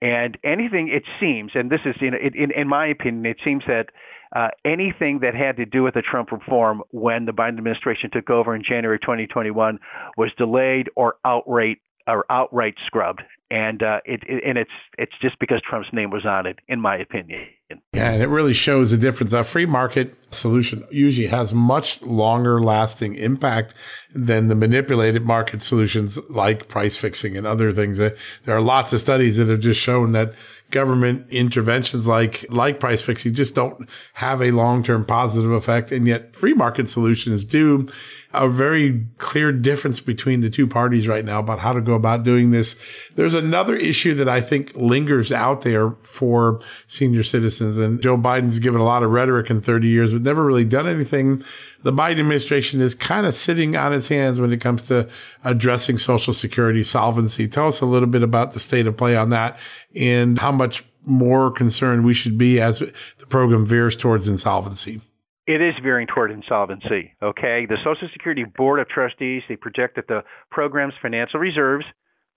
[0.00, 3.86] And anything, it seems, and this is in, in, in my opinion, it seems that
[4.34, 8.30] uh, anything that had to do with the Trump reform when the Biden administration took
[8.30, 9.78] over in January 2021
[10.16, 15.38] was delayed or outright or outright scrubbed, and uh, it, it, and it's it's just
[15.38, 17.46] because Trump's name was on it, in my opinion.
[17.92, 19.32] Yeah, and it really shows the difference.
[19.32, 23.74] A free market solution usually has much longer lasting impact
[24.14, 27.98] than the manipulated market solutions like price fixing and other things.
[27.98, 30.32] There are lots of studies that have just shown that
[30.70, 35.90] government interventions like like price fixing just don't have a long-term positive effect.
[35.92, 37.88] And yet free market solutions do.
[38.34, 42.24] A very clear difference between the two parties right now about how to go about
[42.24, 42.76] doing this.
[43.14, 47.78] There's another issue that i think lingers out there for senior citizens.
[47.78, 50.86] And joe biden's given a lot of rhetoric in 30 years but never really done
[50.86, 51.42] anything
[51.82, 55.08] the biden administration is kind of sitting on its hands when it comes to
[55.44, 59.30] addressing social security solvency tell us a little bit about the state of play on
[59.30, 59.58] that
[59.94, 65.00] and how much more concerned we should be as the program veers towards insolvency.
[65.46, 67.14] It is veering toward insolvency.
[67.22, 71.86] Okay, the Social Security Board of Trustees they project that the program's financial reserves,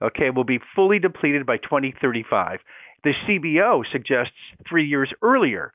[0.02, 2.60] okay, will be fully depleted by 2035.
[3.04, 4.38] The CBO suggests
[4.70, 5.74] three years earlier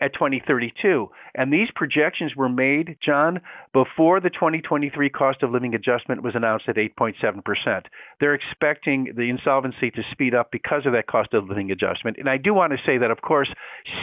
[0.00, 1.08] at 2032.
[1.34, 3.40] And these projections were made, John,
[3.72, 7.82] before the 2023 cost of living adjustment was announced at 8.7%.
[8.20, 12.16] They're expecting the insolvency to speed up because of that cost of living adjustment.
[12.18, 13.52] And I do want to say that, of course,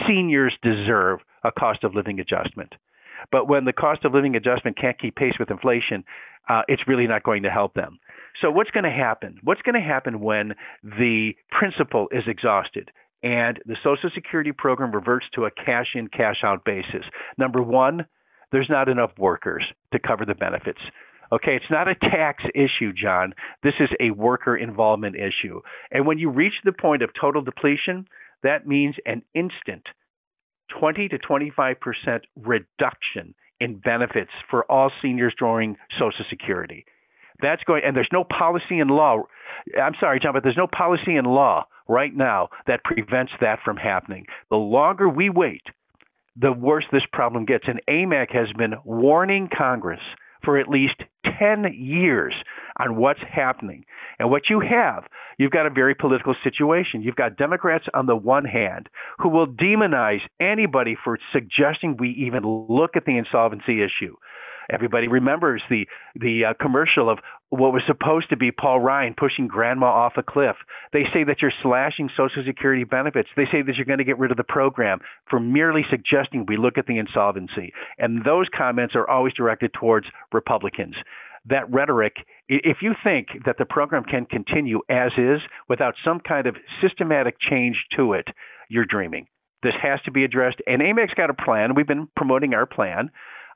[0.06, 2.74] seniors deserve a cost of living adjustment.
[3.30, 6.04] But when the cost of living adjustment can't keep pace with inflation,
[6.48, 7.98] uh, it's really not going to help them.
[8.40, 9.38] So, what's going to happen?
[9.44, 12.90] What's going to happen when the principal is exhausted?
[13.22, 17.04] And the Social Security program reverts to a cash in, cash out basis.
[17.38, 18.06] Number one,
[18.50, 20.80] there's not enough workers to cover the benefits.
[21.32, 23.32] Okay, it's not a tax issue, John.
[23.62, 25.62] This is a worker involvement issue.
[25.90, 28.06] And when you reach the point of total depletion,
[28.42, 29.86] that means an instant
[30.78, 31.76] 20 to 25%
[32.36, 36.84] reduction in benefits for all seniors drawing Social Security.
[37.42, 39.22] That's going, and there's no policy in law.
[39.80, 43.76] I'm sorry, John, but there's no policy in law right now that prevents that from
[43.76, 44.26] happening.
[44.50, 45.62] The longer we wait,
[46.40, 47.64] the worse this problem gets.
[47.66, 50.00] And AMAC has been warning Congress
[50.44, 51.02] for at least
[51.38, 52.34] 10 years
[52.78, 53.84] on what's happening.
[54.18, 55.04] And what you have,
[55.38, 57.02] you've got a very political situation.
[57.02, 58.88] You've got Democrats on the one hand
[59.18, 64.16] who will demonize anybody for suggesting we even look at the insolvency issue.
[64.72, 67.18] Everybody remembers the the uh, commercial of
[67.50, 70.56] what was supposed to be Paul Ryan pushing grandma off a cliff.
[70.92, 73.28] They say that you're slashing Social Security benefits.
[73.36, 76.56] They say that you're going to get rid of the program for merely suggesting we
[76.56, 77.72] look at the insolvency.
[77.98, 80.94] And those comments are always directed towards Republicans.
[81.44, 82.14] That rhetoric,
[82.48, 87.36] if you think that the program can continue as is without some kind of systematic
[87.38, 88.28] change to it,
[88.70, 89.26] you're dreaming.
[89.62, 90.58] This has to be addressed.
[90.66, 91.74] And AMAC's got a plan.
[91.74, 93.10] We've been promoting our plan.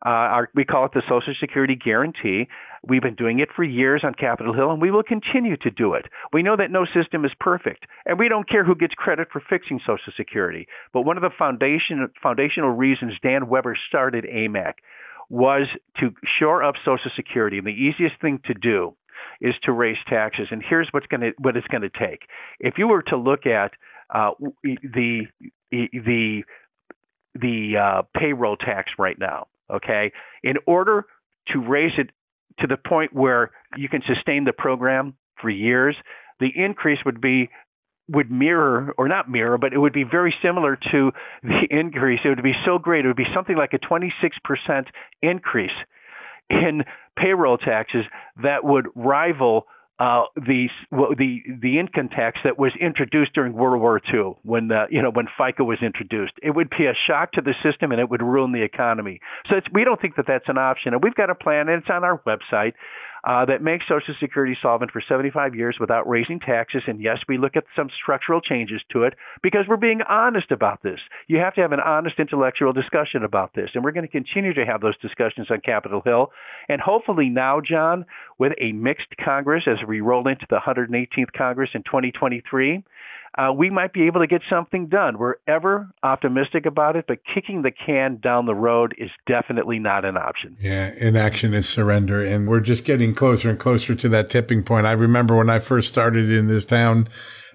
[0.05, 2.49] Uh, our, we call it the Social Security Guarantee.
[2.87, 5.95] We've been doing it for years on Capitol Hill, and we will continue to do
[5.95, 6.07] it.
[6.33, 9.43] We know that no system is perfect, and we don't care who gets credit for
[9.49, 10.69] fixing Social Security.
[10.93, 14.75] But one of the foundation, foundational reasons Dan Weber started AMAC
[15.29, 15.67] was
[15.99, 17.59] to shore up Social Security.
[17.59, 18.95] And the easiest thing to do
[19.41, 20.49] is to raise taxes.
[20.51, 22.23] And here's what's going what it's going to take.
[22.61, 23.73] If you were to look at
[24.15, 24.31] uh,
[24.63, 25.27] the
[25.73, 26.43] the
[27.35, 30.13] the uh, payroll tax right now, okay,
[30.43, 31.07] in order
[31.49, 32.11] to raise it
[32.61, 35.97] to the point where you can sustain the program for years,
[36.41, 37.49] the increase would be
[38.09, 41.11] would mirror or not mirror, but it would be very similar to
[41.43, 42.21] the increase.
[42.25, 43.05] It would be so great.
[43.05, 44.11] It would be something like a 26%
[45.23, 45.71] increase
[46.49, 46.85] in
[47.19, 48.05] payroll taxes
[48.43, 49.67] that would rival
[49.99, 54.87] uh, the the the income tax that was introduced during World War II when uh,
[54.91, 56.35] you know when FICA was introduced.
[56.43, 59.21] It would be a shock to the system and it would ruin the economy.
[59.49, 61.91] So we don't think that that's an option, and we've got a plan, and it's
[61.91, 62.75] on our website
[63.27, 66.83] uh, that makes Social Security solvent for 75 years without raising taxes.
[66.87, 70.83] And yes, we look at some structural changes to it because we're being honest about
[70.85, 71.01] this.
[71.27, 73.71] You have to have an honest intellectual discussion about this.
[73.75, 76.31] And we're going to continue to have those discussions on Capitol Hill.
[76.69, 78.07] And hopefully now, John,
[78.39, 82.85] with a mixed Congress as we roll into the 118th Congress in 2023,
[83.37, 85.19] uh, we might be able to get something done.
[85.19, 90.05] We're ever optimistic about it, but kicking the can down the road is definitely not
[90.05, 90.57] an option.
[90.61, 92.25] Yeah, inaction is surrender.
[92.25, 94.87] And we're just getting closer and closer to that tipping point.
[94.87, 97.09] I remember when I first started in this town,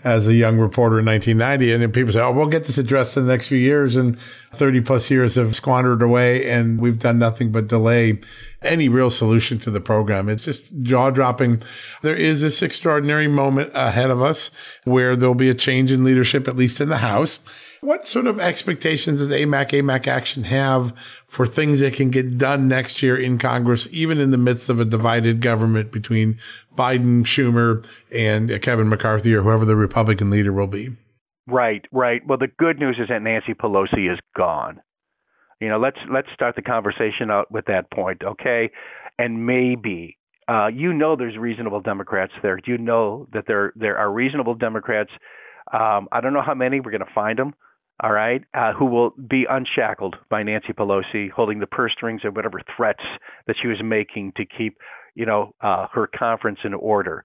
[0.04, 1.74] as a young reporter in 1990.
[1.74, 3.96] And then people say, oh, we'll get this addressed in the next few years.
[3.96, 4.20] And
[4.54, 8.20] 30 plus years have squandered away and we've done nothing but delay
[8.64, 10.30] any real solution to the program.
[10.30, 11.64] It's just jaw dropping.
[12.02, 14.52] There is this extraordinary moment ahead of us
[14.84, 17.40] where there'll be a change in leadership, at least in the House.
[17.84, 22.68] What sort of expectations does AMAC, AMAC Action have for things that can get done
[22.68, 26.38] next year in Congress, even in the midst of a divided government between
[26.78, 30.96] Biden, Schumer, and Kevin McCarthy or whoever the Republican leader will be?
[31.48, 32.22] Right, right.
[32.28, 34.80] Well, the good news is that Nancy Pelosi is gone.
[35.60, 38.70] You know, let's let's start the conversation out with that point, okay?
[39.18, 42.60] And maybe uh, you know there's reasonable Democrats there.
[42.64, 45.10] You know that there there are reasonable Democrats.
[45.74, 46.80] Um, I don't know how many.
[46.80, 47.56] We're going to find them
[48.02, 52.36] all right, uh, who will be unshackled by Nancy Pelosi, holding the purse strings of
[52.36, 53.04] whatever threats
[53.46, 54.78] that she was making to keep,
[55.14, 57.24] you know, uh, her conference in order.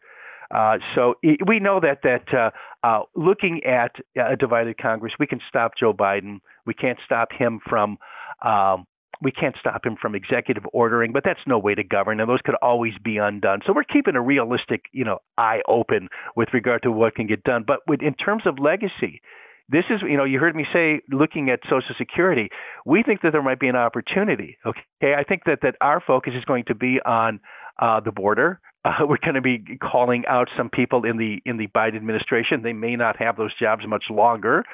[0.54, 1.14] Uh, so
[1.46, 2.50] we know that that uh,
[2.86, 6.38] uh, looking at a divided Congress, we can stop Joe Biden.
[6.66, 7.98] We can't stop him from.
[8.44, 8.86] Um,
[9.22, 12.42] we can't stop him from executive ordering, but that's no way to govern, and those
[12.44, 13.60] could always be undone.
[13.66, 17.42] So we're keeping a realistic, you know, eye open with regard to what can get
[17.42, 17.64] done.
[17.66, 19.22] But with, in terms of legacy,
[19.68, 22.50] this is, you know, you heard me say, looking at Social Security,
[22.84, 24.56] we think that there might be an opportunity.
[24.64, 27.40] Okay, I think that that our focus is going to be on
[27.80, 28.60] uh, the border.
[28.84, 32.62] Uh, we're going to be calling out some people in the in the Biden administration.
[32.62, 34.64] They may not have those jobs much longer,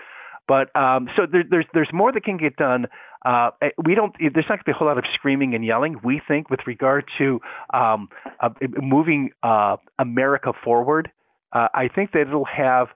[0.47, 2.87] but um, so there, there's there's more that can get done.
[3.25, 4.15] Uh, eh, we don't.
[4.19, 5.97] There's not going to be a whole lot of screaming and yelling.
[6.05, 7.41] We think with regard to
[7.73, 8.09] um,
[8.41, 11.11] uh, moving uh, America forward.
[11.55, 12.89] Uh, I think that it'll have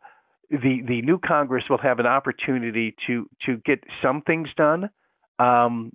[0.51, 4.91] the the new Congress will have an opportunity to to get some things done.
[5.39, 5.93] Um,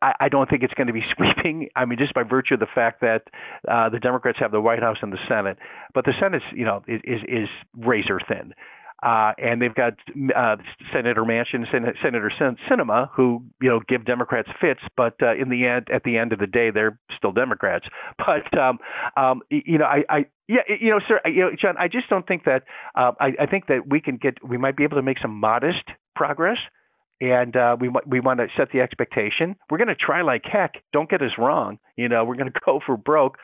[0.00, 1.68] I, I don't think it's going to be sweeping.
[1.76, 3.22] I mean, just by virtue of the fact that
[3.68, 5.58] uh, the Democrats have the White House and the Senate,
[5.94, 8.54] but the Senate's you know is, is razor thin.
[9.02, 9.94] Uh, and they've got
[10.36, 10.56] uh,
[10.92, 15.48] Senator Manchin, Sen- Senator Sin- Sinema, who you know give Democrats fits, but uh, in
[15.48, 17.86] the end, at the end of the day, they're still Democrats.
[18.18, 18.78] But um,
[19.16, 22.26] um, you know, I, I yeah, you know, sir, you know, John, I just don't
[22.26, 22.62] think that.
[22.94, 25.38] Uh, I, I think that we can get, we might be able to make some
[25.38, 25.84] modest
[26.14, 26.58] progress
[27.22, 29.54] and uh, we we want to set the expectation.
[29.70, 30.74] We're going to try like heck.
[30.92, 31.78] Don't get us wrong.
[31.96, 33.38] You know, we're going to go for broke,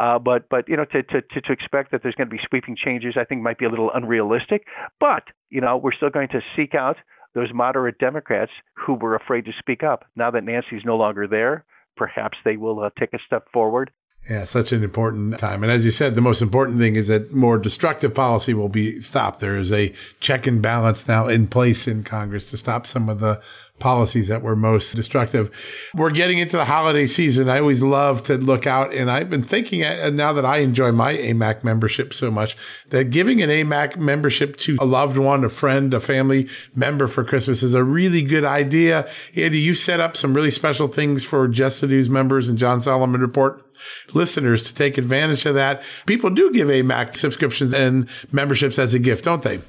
[0.00, 2.76] uh, but but you know to, to to expect that there's going to be sweeping
[2.76, 4.66] changes, I think might be a little unrealistic.
[4.98, 6.96] But you know we're still going to seek out
[7.34, 10.04] those moderate Democrats who were afraid to speak up.
[10.16, 11.64] Now that Nancy's no longer there,
[11.96, 13.90] perhaps they will uh, take a step forward
[14.28, 15.62] yeah, such an important time.
[15.62, 19.00] And as you said, the most important thing is that more destructive policy will be
[19.00, 19.40] stopped.
[19.40, 23.18] There is a check and balance now in place in Congress to stop some of
[23.18, 23.40] the
[23.80, 25.50] policies that were most destructive.
[25.94, 27.48] We're getting into the holiday season.
[27.48, 30.92] I always love to look out and I've been thinking uh, now that I enjoy
[30.92, 32.56] my AMAC membership so much
[32.90, 37.24] that giving an AMAC membership to a loved one, a friend, a family member for
[37.24, 39.10] Christmas is a really good idea.
[39.34, 42.80] Andy, you set up some really special things for Just the News members and John
[42.82, 43.66] Solomon Report
[44.14, 45.82] listeners to take advantage of that.
[46.06, 49.60] People do give AMAC subscriptions and memberships as a gift, don't they?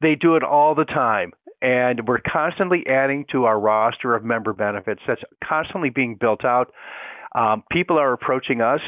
[0.00, 1.32] They do it all the time.
[1.60, 5.00] and we're constantly adding to our roster of member benefits.
[5.06, 6.72] That's constantly being built out.
[7.34, 8.80] Um, people are approaching us,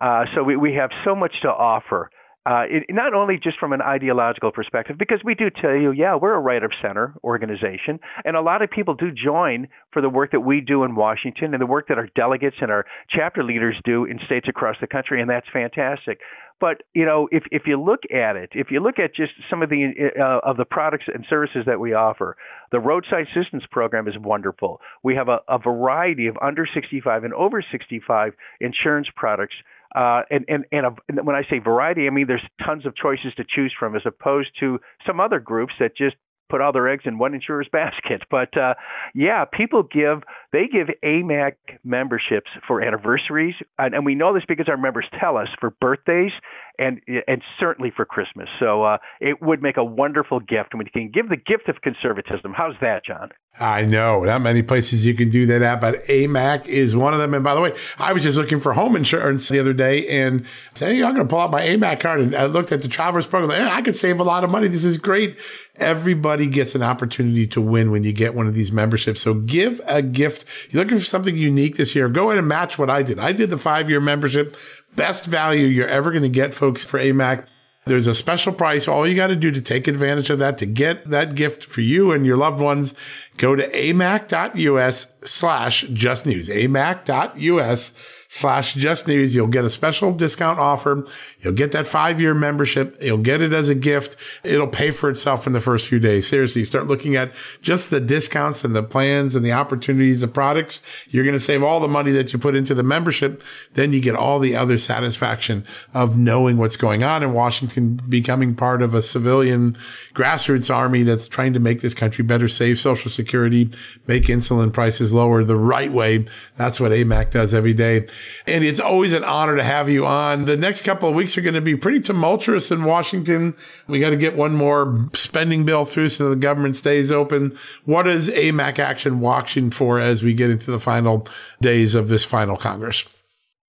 [0.00, 2.10] uh, so we, we have so much to offer.
[2.44, 6.16] Uh, it, not only just from an ideological perspective, because we do tell you, yeah,
[6.16, 10.08] we're a right of center organization, and a lot of people do join for the
[10.08, 13.44] work that we do in Washington and the work that our delegates and our chapter
[13.44, 16.18] leaders do in states across the country, and that's fantastic.
[16.62, 19.62] But you know, if if you look at it, if you look at just some
[19.62, 22.36] of the uh, of the products and services that we offer,
[22.70, 24.80] the roadside assistance program is wonderful.
[25.02, 29.54] We have a, a variety of under 65 and over 65 insurance products
[29.94, 32.96] uh, and and and, a, and when I say variety, I mean there's tons of
[32.96, 36.16] choices to choose from, as opposed to some other groups that just
[36.52, 38.22] put all their eggs in one insurer's basket.
[38.30, 38.74] But uh,
[39.14, 40.22] yeah, people give
[40.52, 45.36] they give AMAC memberships for anniversaries, and, and, we know this because our members tell
[45.36, 46.32] us for birthdays
[46.78, 48.48] and and certainly for Christmas.
[48.58, 51.80] So uh, it would make a wonderful gift, and you can give the gift of
[51.82, 52.52] conservatism.
[52.56, 53.30] How's that, John?
[53.60, 57.20] I know not many places you can do that at, but AMAC is one of
[57.20, 57.34] them.
[57.34, 60.46] And by the way, I was just looking for home insurance the other day and
[60.72, 62.20] say, hey, I'm going to pull out my AMAC card.
[62.20, 63.50] And I looked at the Travelers program.
[63.50, 64.68] Like, hey, I could save a lot of money.
[64.68, 65.38] This is great.
[65.76, 69.20] Everybody gets an opportunity to win when you get one of these memberships.
[69.20, 70.46] So give a gift.
[70.70, 72.08] You're looking for something unique this year.
[72.08, 73.18] Go ahead and match what I did.
[73.18, 74.56] I did the five year membership.
[74.94, 77.46] Best value you're ever going to get, folks, for AMAC.
[77.84, 78.86] There's a special price.
[78.86, 81.80] All you got to do to take advantage of that, to get that gift for
[81.80, 82.94] you and your loved ones,
[83.36, 86.48] go to amac.us slash just news.
[86.48, 87.94] amac.us
[88.34, 89.34] slash just news.
[89.34, 91.06] You'll get a special discount offer.
[91.42, 92.96] You'll get that five year membership.
[93.02, 94.16] You'll get it as a gift.
[94.42, 96.28] It'll pay for itself in the first few days.
[96.28, 97.30] Seriously, start looking at
[97.60, 100.80] just the discounts and the plans and the opportunities, the products.
[101.10, 103.42] You're going to save all the money that you put into the membership.
[103.74, 108.54] Then you get all the other satisfaction of knowing what's going on in Washington, becoming
[108.54, 109.76] part of a civilian
[110.14, 113.70] grassroots army that's trying to make this country better, save social security,
[114.06, 116.24] make insulin prices lower the right way.
[116.56, 118.06] That's what AMAC does every day.
[118.46, 120.44] And it's always an honor to have you on.
[120.44, 123.54] The next couple of weeks are going to be pretty tumultuous in Washington.
[123.86, 127.56] We got to get one more spending bill through so the government stays open.
[127.84, 131.26] What is AMAC Action watching for as we get into the final
[131.60, 133.04] days of this final Congress?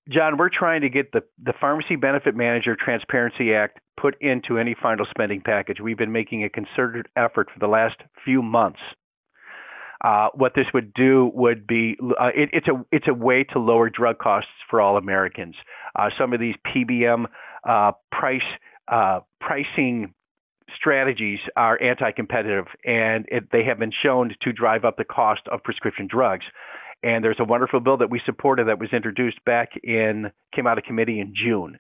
[0.10, 4.76] John, we're trying to get the, the Pharmacy Benefit Manager Transparency Act put into any
[4.82, 5.80] final spending package.
[5.80, 7.96] We've been making a concerted effort for the last
[8.26, 8.80] few months
[10.04, 13.60] uh, what this would do would be uh, it, it's a it's a way to
[13.60, 15.56] lower drug costs for all Americans.
[15.96, 17.26] Uh, some of these PBM
[17.68, 18.42] uh, price
[18.92, 20.14] uh, pricing
[20.76, 25.64] strategies are anti-competitive, and it, they have been shown to drive up the cost of
[25.64, 26.46] prescription drugs.
[27.04, 30.78] And there's a wonderful bill that we supported that was introduced back in came out
[30.78, 31.78] of committee in June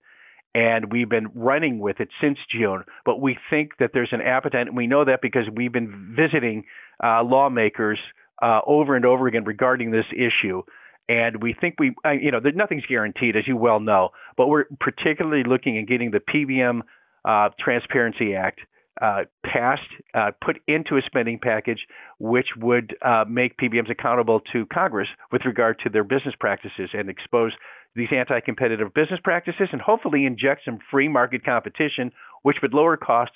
[0.55, 2.83] and we've been running with it since June.
[3.05, 6.65] But we think that there's an appetite, and we know that because we've been visiting
[7.01, 7.99] uh, lawmakers
[8.41, 10.61] uh, over and over again regarding this issue.
[11.09, 14.65] And we think we, uh, you know, nothing's guaranteed, as you well know, but we're
[14.79, 16.81] particularly looking at getting the PBM
[17.25, 18.59] uh, Transparency Act
[19.01, 19.81] uh, passed,
[20.13, 21.79] uh, put into a spending package,
[22.19, 22.95] which would
[23.27, 27.51] make PBMs accountable to Congress with regard to their business practices and expose
[27.95, 32.11] these anti competitive business practices and hopefully inject some free market competition,
[32.43, 33.35] which would lower costs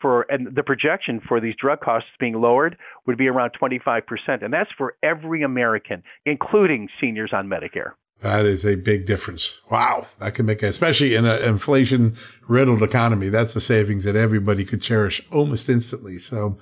[0.00, 2.76] for and the projection for these drug costs being lowered
[3.06, 4.02] would be around 25%.
[4.42, 7.92] And that's for every American, including seniors on Medicare.
[8.20, 9.60] That is a big difference.
[9.70, 10.08] Wow.
[10.18, 12.16] That can make, especially in an inflation
[12.48, 16.18] riddled economy, that's a savings that everybody could cherish almost instantly.
[16.18, 16.58] So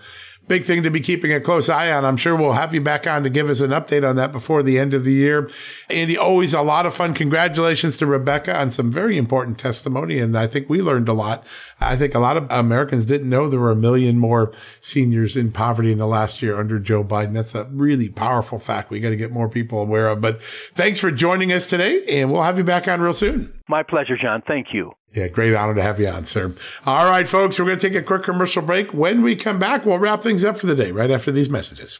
[0.49, 2.05] big thing to be keeping a close eye on.
[2.05, 4.62] I'm sure we'll have you back on to give us an update on that before
[4.62, 5.51] the end of the year.
[5.90, 7.14] Andy, always a lot of fun.
[7.14, 10.18] Congratulations to Rebecca on some very important testimony.
[10.18, 11.44] And I think we learned a lot.
[11.80, 15.53] I think a lot of Americans didn't know there were a million more seniors in
[15.53, 17.34] poverty in the last year under Joe Biden.
[17.34, 20.20] That's a really powerful fact we got to get more people aware of.
[20.20, 20.40] But
[20.74, 23.53] thanks for joining us today and we'll have you back on real soon.
[23.68, 24.42] My pleasure, John.
[24.47, 24.92] Thank you.
[25.16, 26.54] Yeah, great honor to have you on, sir.
[26.84, 28.92] All right, folks, we're going to take a quick commercial break.
[28.92, 31.98] When we come back, we'll wrap things up for the day right after these messages.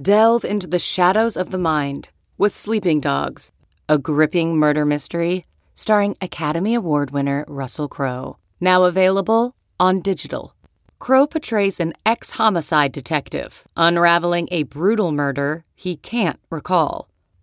[0.00, 3.50] Delve into the shadows of the mind with Sleeping Dogs,
[3.88, 8.36] a gripping murder mystery starring Academy Award winner Russell Crowe.
[8.60, 10.54] Now available on digital.
[11.00, 17.08] Crowe portrays an ex homicide detective unraveling a brutal murder he can't recall.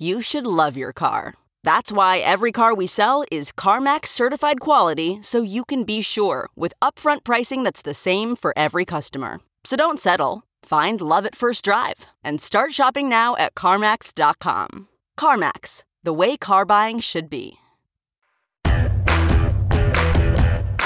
[0.00, 1.34] you should love your car.
[1.62, 6.48] That's why every car we sell is CarMax certified quality so you can be sure
[6.56, 9.40] with upfront pricing that's the same for every customer.
[9.64, 10.42] So don't settle.
[10.62, 14.88] Find love at first drive and start shopping now at CarMax.com.
[15.18, 17.58] CarMax, the way car buying should be.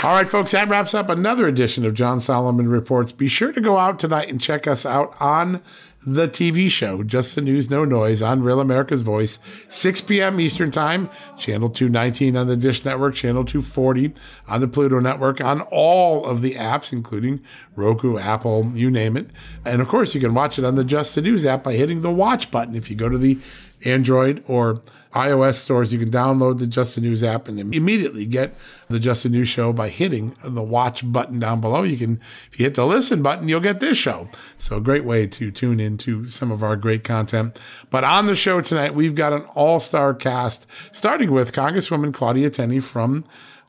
[0.05, 3.11] All right, folks, that wraps up another edition of John Solomon Reports.
[3.11, 5.63] Be sure to go out tonight and check us out on
[6.07, 9.39] the TV show, Just the News, No Noise, on Real America's Voice,
[9.69, 10.41] 6 p.m.
[10.41, 14.13] Eastern Time, Channel 219 on the Dish Network, Channel 240
[14.49, 17.41] on the Pluto Network, on all of the apps, including
[17.77, 19.31] Roku, Apple, you name it.
[19.65, 22.03] And of course, you can watch it on the Just the News app by hitting
[22.03, 22.75] the watch button.
[22.75, 23.39] If you go to the
[23.85, 24.83] Android or
[25.15, 28.55] iOS stores, you can download the Just the News app and immediately get
[28.89, 31.83] the Just the News show by hitting the watch button down below.
[31.83, 34.29] You can, if you hit the listen button, you'll get this show.
[34.59, 37.59] So, a great way to tune into some of our great content.
[37.91, 42.51] But on the show tonight, we've got an all star cast, starting with Congresswoman Claudia
[42.51, 43.25] Tenney from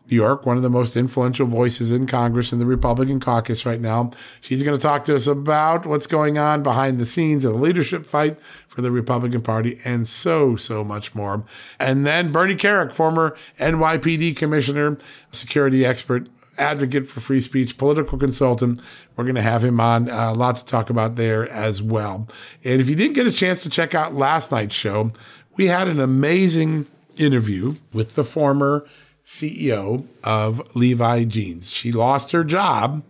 [0.07, 4.11] York, one of the most influential voices in Congress in the Republican caucus right now.
[4.41, 7.59] She's going to talk to us about what's going on behind the scenes of the
[7.59, 8.37] leadership fight
[8.67, 11.43] for the Republican Party and so, so much more.
[11.79, 14.97] And then Bernie Kerik, former NYPD commissioner,
[15.31, 16.27] security expert,
[16.57, 18.79] advocate for free speech, political consultant.
[19.15, 20.09] We're going to have him on.
[20.09, 22.27] Uh, a lot to talk about there as well.
[22.63, 25.11] And if you didn't get a chance to check out last night's show,
[25.55, 26.85] we had an amazing
[27.17, 28.85] interview with the former
[29.26, 31.69] CEO of Levi Jeans.
[31.69, 33.03] She lost her job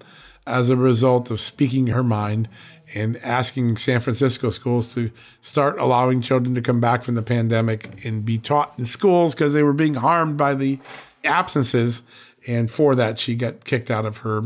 [0.47, 2.47] as a result of speaking her mind
[2.93, 5.11] and asking San Francisco schools to
[5.41, 9.53] start allowing children to come back from the pandemic and be taught in schools because
[9.53, 10.79] they were being harmed by the
[11.23, 12.03] absences.
[12.47, 14.43] And for that, she got kicked out of her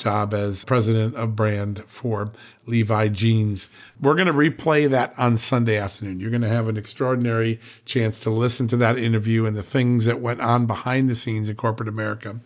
[0.00, 2.32] job as president of brand for
[2.66, 3.68] Levi Jeans.
[4.00, 6.18] We're going to replay that on Sunday afternoon.
[6.18, 10.06] You're going to have an extraordinary chance to listen to that interview and the things
[10.06, 12.40] that went on behind the scenes in corporate America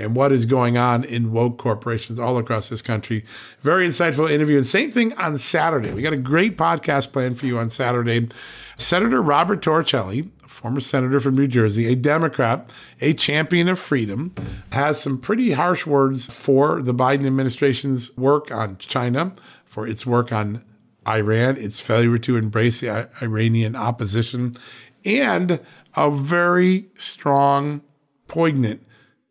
[0.00, 3.24] and what is going on in woke corporations all across this country.
[3.60, 4.56] Very insightful interview.
[4.56, 5.92] And same thing on Saturday.
[5.92, 8.28] We got a great podcast planned for you on Saturday.
[8.76, 12.70] Senator Robert Torricelli, former senator from New Jersey, a Democrat,
[13.00, 14.34] a champion of freedom,
[14.72, 19.34] has some pretty harsh words for the Biden administration's work on China,
[19.64, 20.64] for its work on
[21.06, 24.54] Iran, its failure to embrace the Iranian opposition,
[25.04, 25.60] and
[25.96, 27.82] a very strong,
[28.28, 28.86] poignant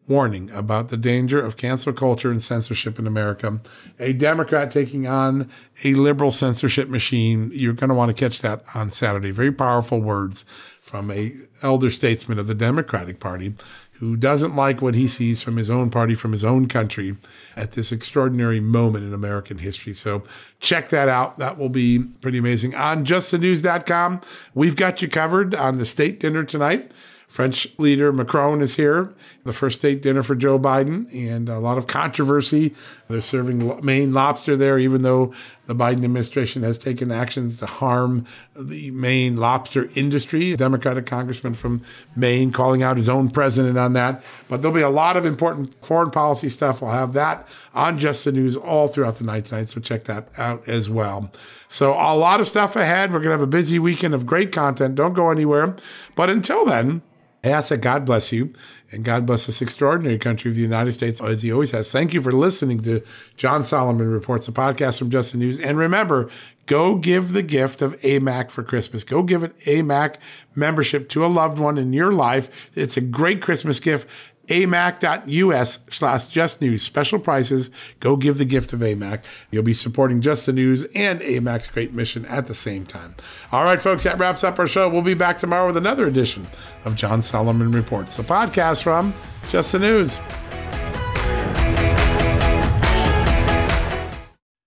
[0.10, 3.60] warning about the danger of cancel culture and censorship in America.
[4.00, 5.50] A Democrat taking on
[5.84, 7.52] a liberal censorship machine.
[7.54, 9.32] You're going to want to catch that on Saturday.
[9.32, 10.44] Very powerful words
[10.82, 13.54] from a elder statesman of the Democratic Party
[14.00, 17.18] who doesn't like what he sees from his own party, from his own country
[17.58, 19.94] at this extraordinary moment in American history.
[19.94, 20.24] So
[20.62, 21.38] check that out.
[21.38, 22.74] That will be pretty amazing.
[22.76, 24.22] On justthenews.com,
[24.54, 26.92] we've got you covered on the state dinner tonight.
[27.30, 29.14] French leader Macron is here,
[29.44, 32.74] the first state dinner for Joe Biden, and a lot of controversy.
[33.08, 35.32] They're serving Maine lobster there, even though
[35.68, 38.26] the Biden administration has taken actions to harm
[38.56, 40.54] the Maine lobster industry.
[40.54, 41.84] A Democratic congressman from
[42.16, 44.24] Maine calling out his own president on that.
[44.48, 46.82] But there'll be a lot of important foreign policy stuff.
[46.82, 50.30] We'll have that on Just the News all throughout the night tonight, so check that
[50.36, 51.32] out as well.
[51.68, 53.14] So, a lot of stuff ahead.
[53.14, 54.96] We're going to have a busy weekend of great content.
[54.96, 55.76] Don't go anywhere.
[56.16, 57.04] But until then,
[57.44, 58.54] I ask God bless you
[58.92, 61.92] and God bless this extraordinary country of the United States as He always has.
[61.92, 63.02] Thank you for listening to
[63.38, 65.60] John Solomon Reports, a podcast from Just the News.
[65.60, 66.30] And remember,
[66.66, 69.04] go give the gift of AMAC for Christmas.
[69.04, 70.16] Go give an AMAC
[70.56, 72.50] membership to a loved one in your life.
[72.76, 74.08] It's a great Christmas gift
[74.50, 76.82] amac.us slash just news.
[76.82, 77.70] Special prices.
[78.00, 79.24] Go give the gift of AMAC.
[79.52, 83.16] You'll be supporting Just the News and AMAC's great mission at the same time.
[83.52, 84.90] All right, folks, that wraps up our show.
[84.90, 86.48] We'll be back tomorrow with another edition
[86.86, 89.14] of John Solomon Reports, the podcast from
[89.50, 90.20] Just the News.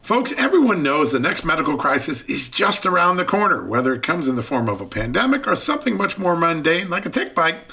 [0.03, 4.27] Folks, everyone knows the next medical crisis is just around the corner, whether it comes
[4.27, 7.73] in the form of a pandemic or something much more mundane like a tick bite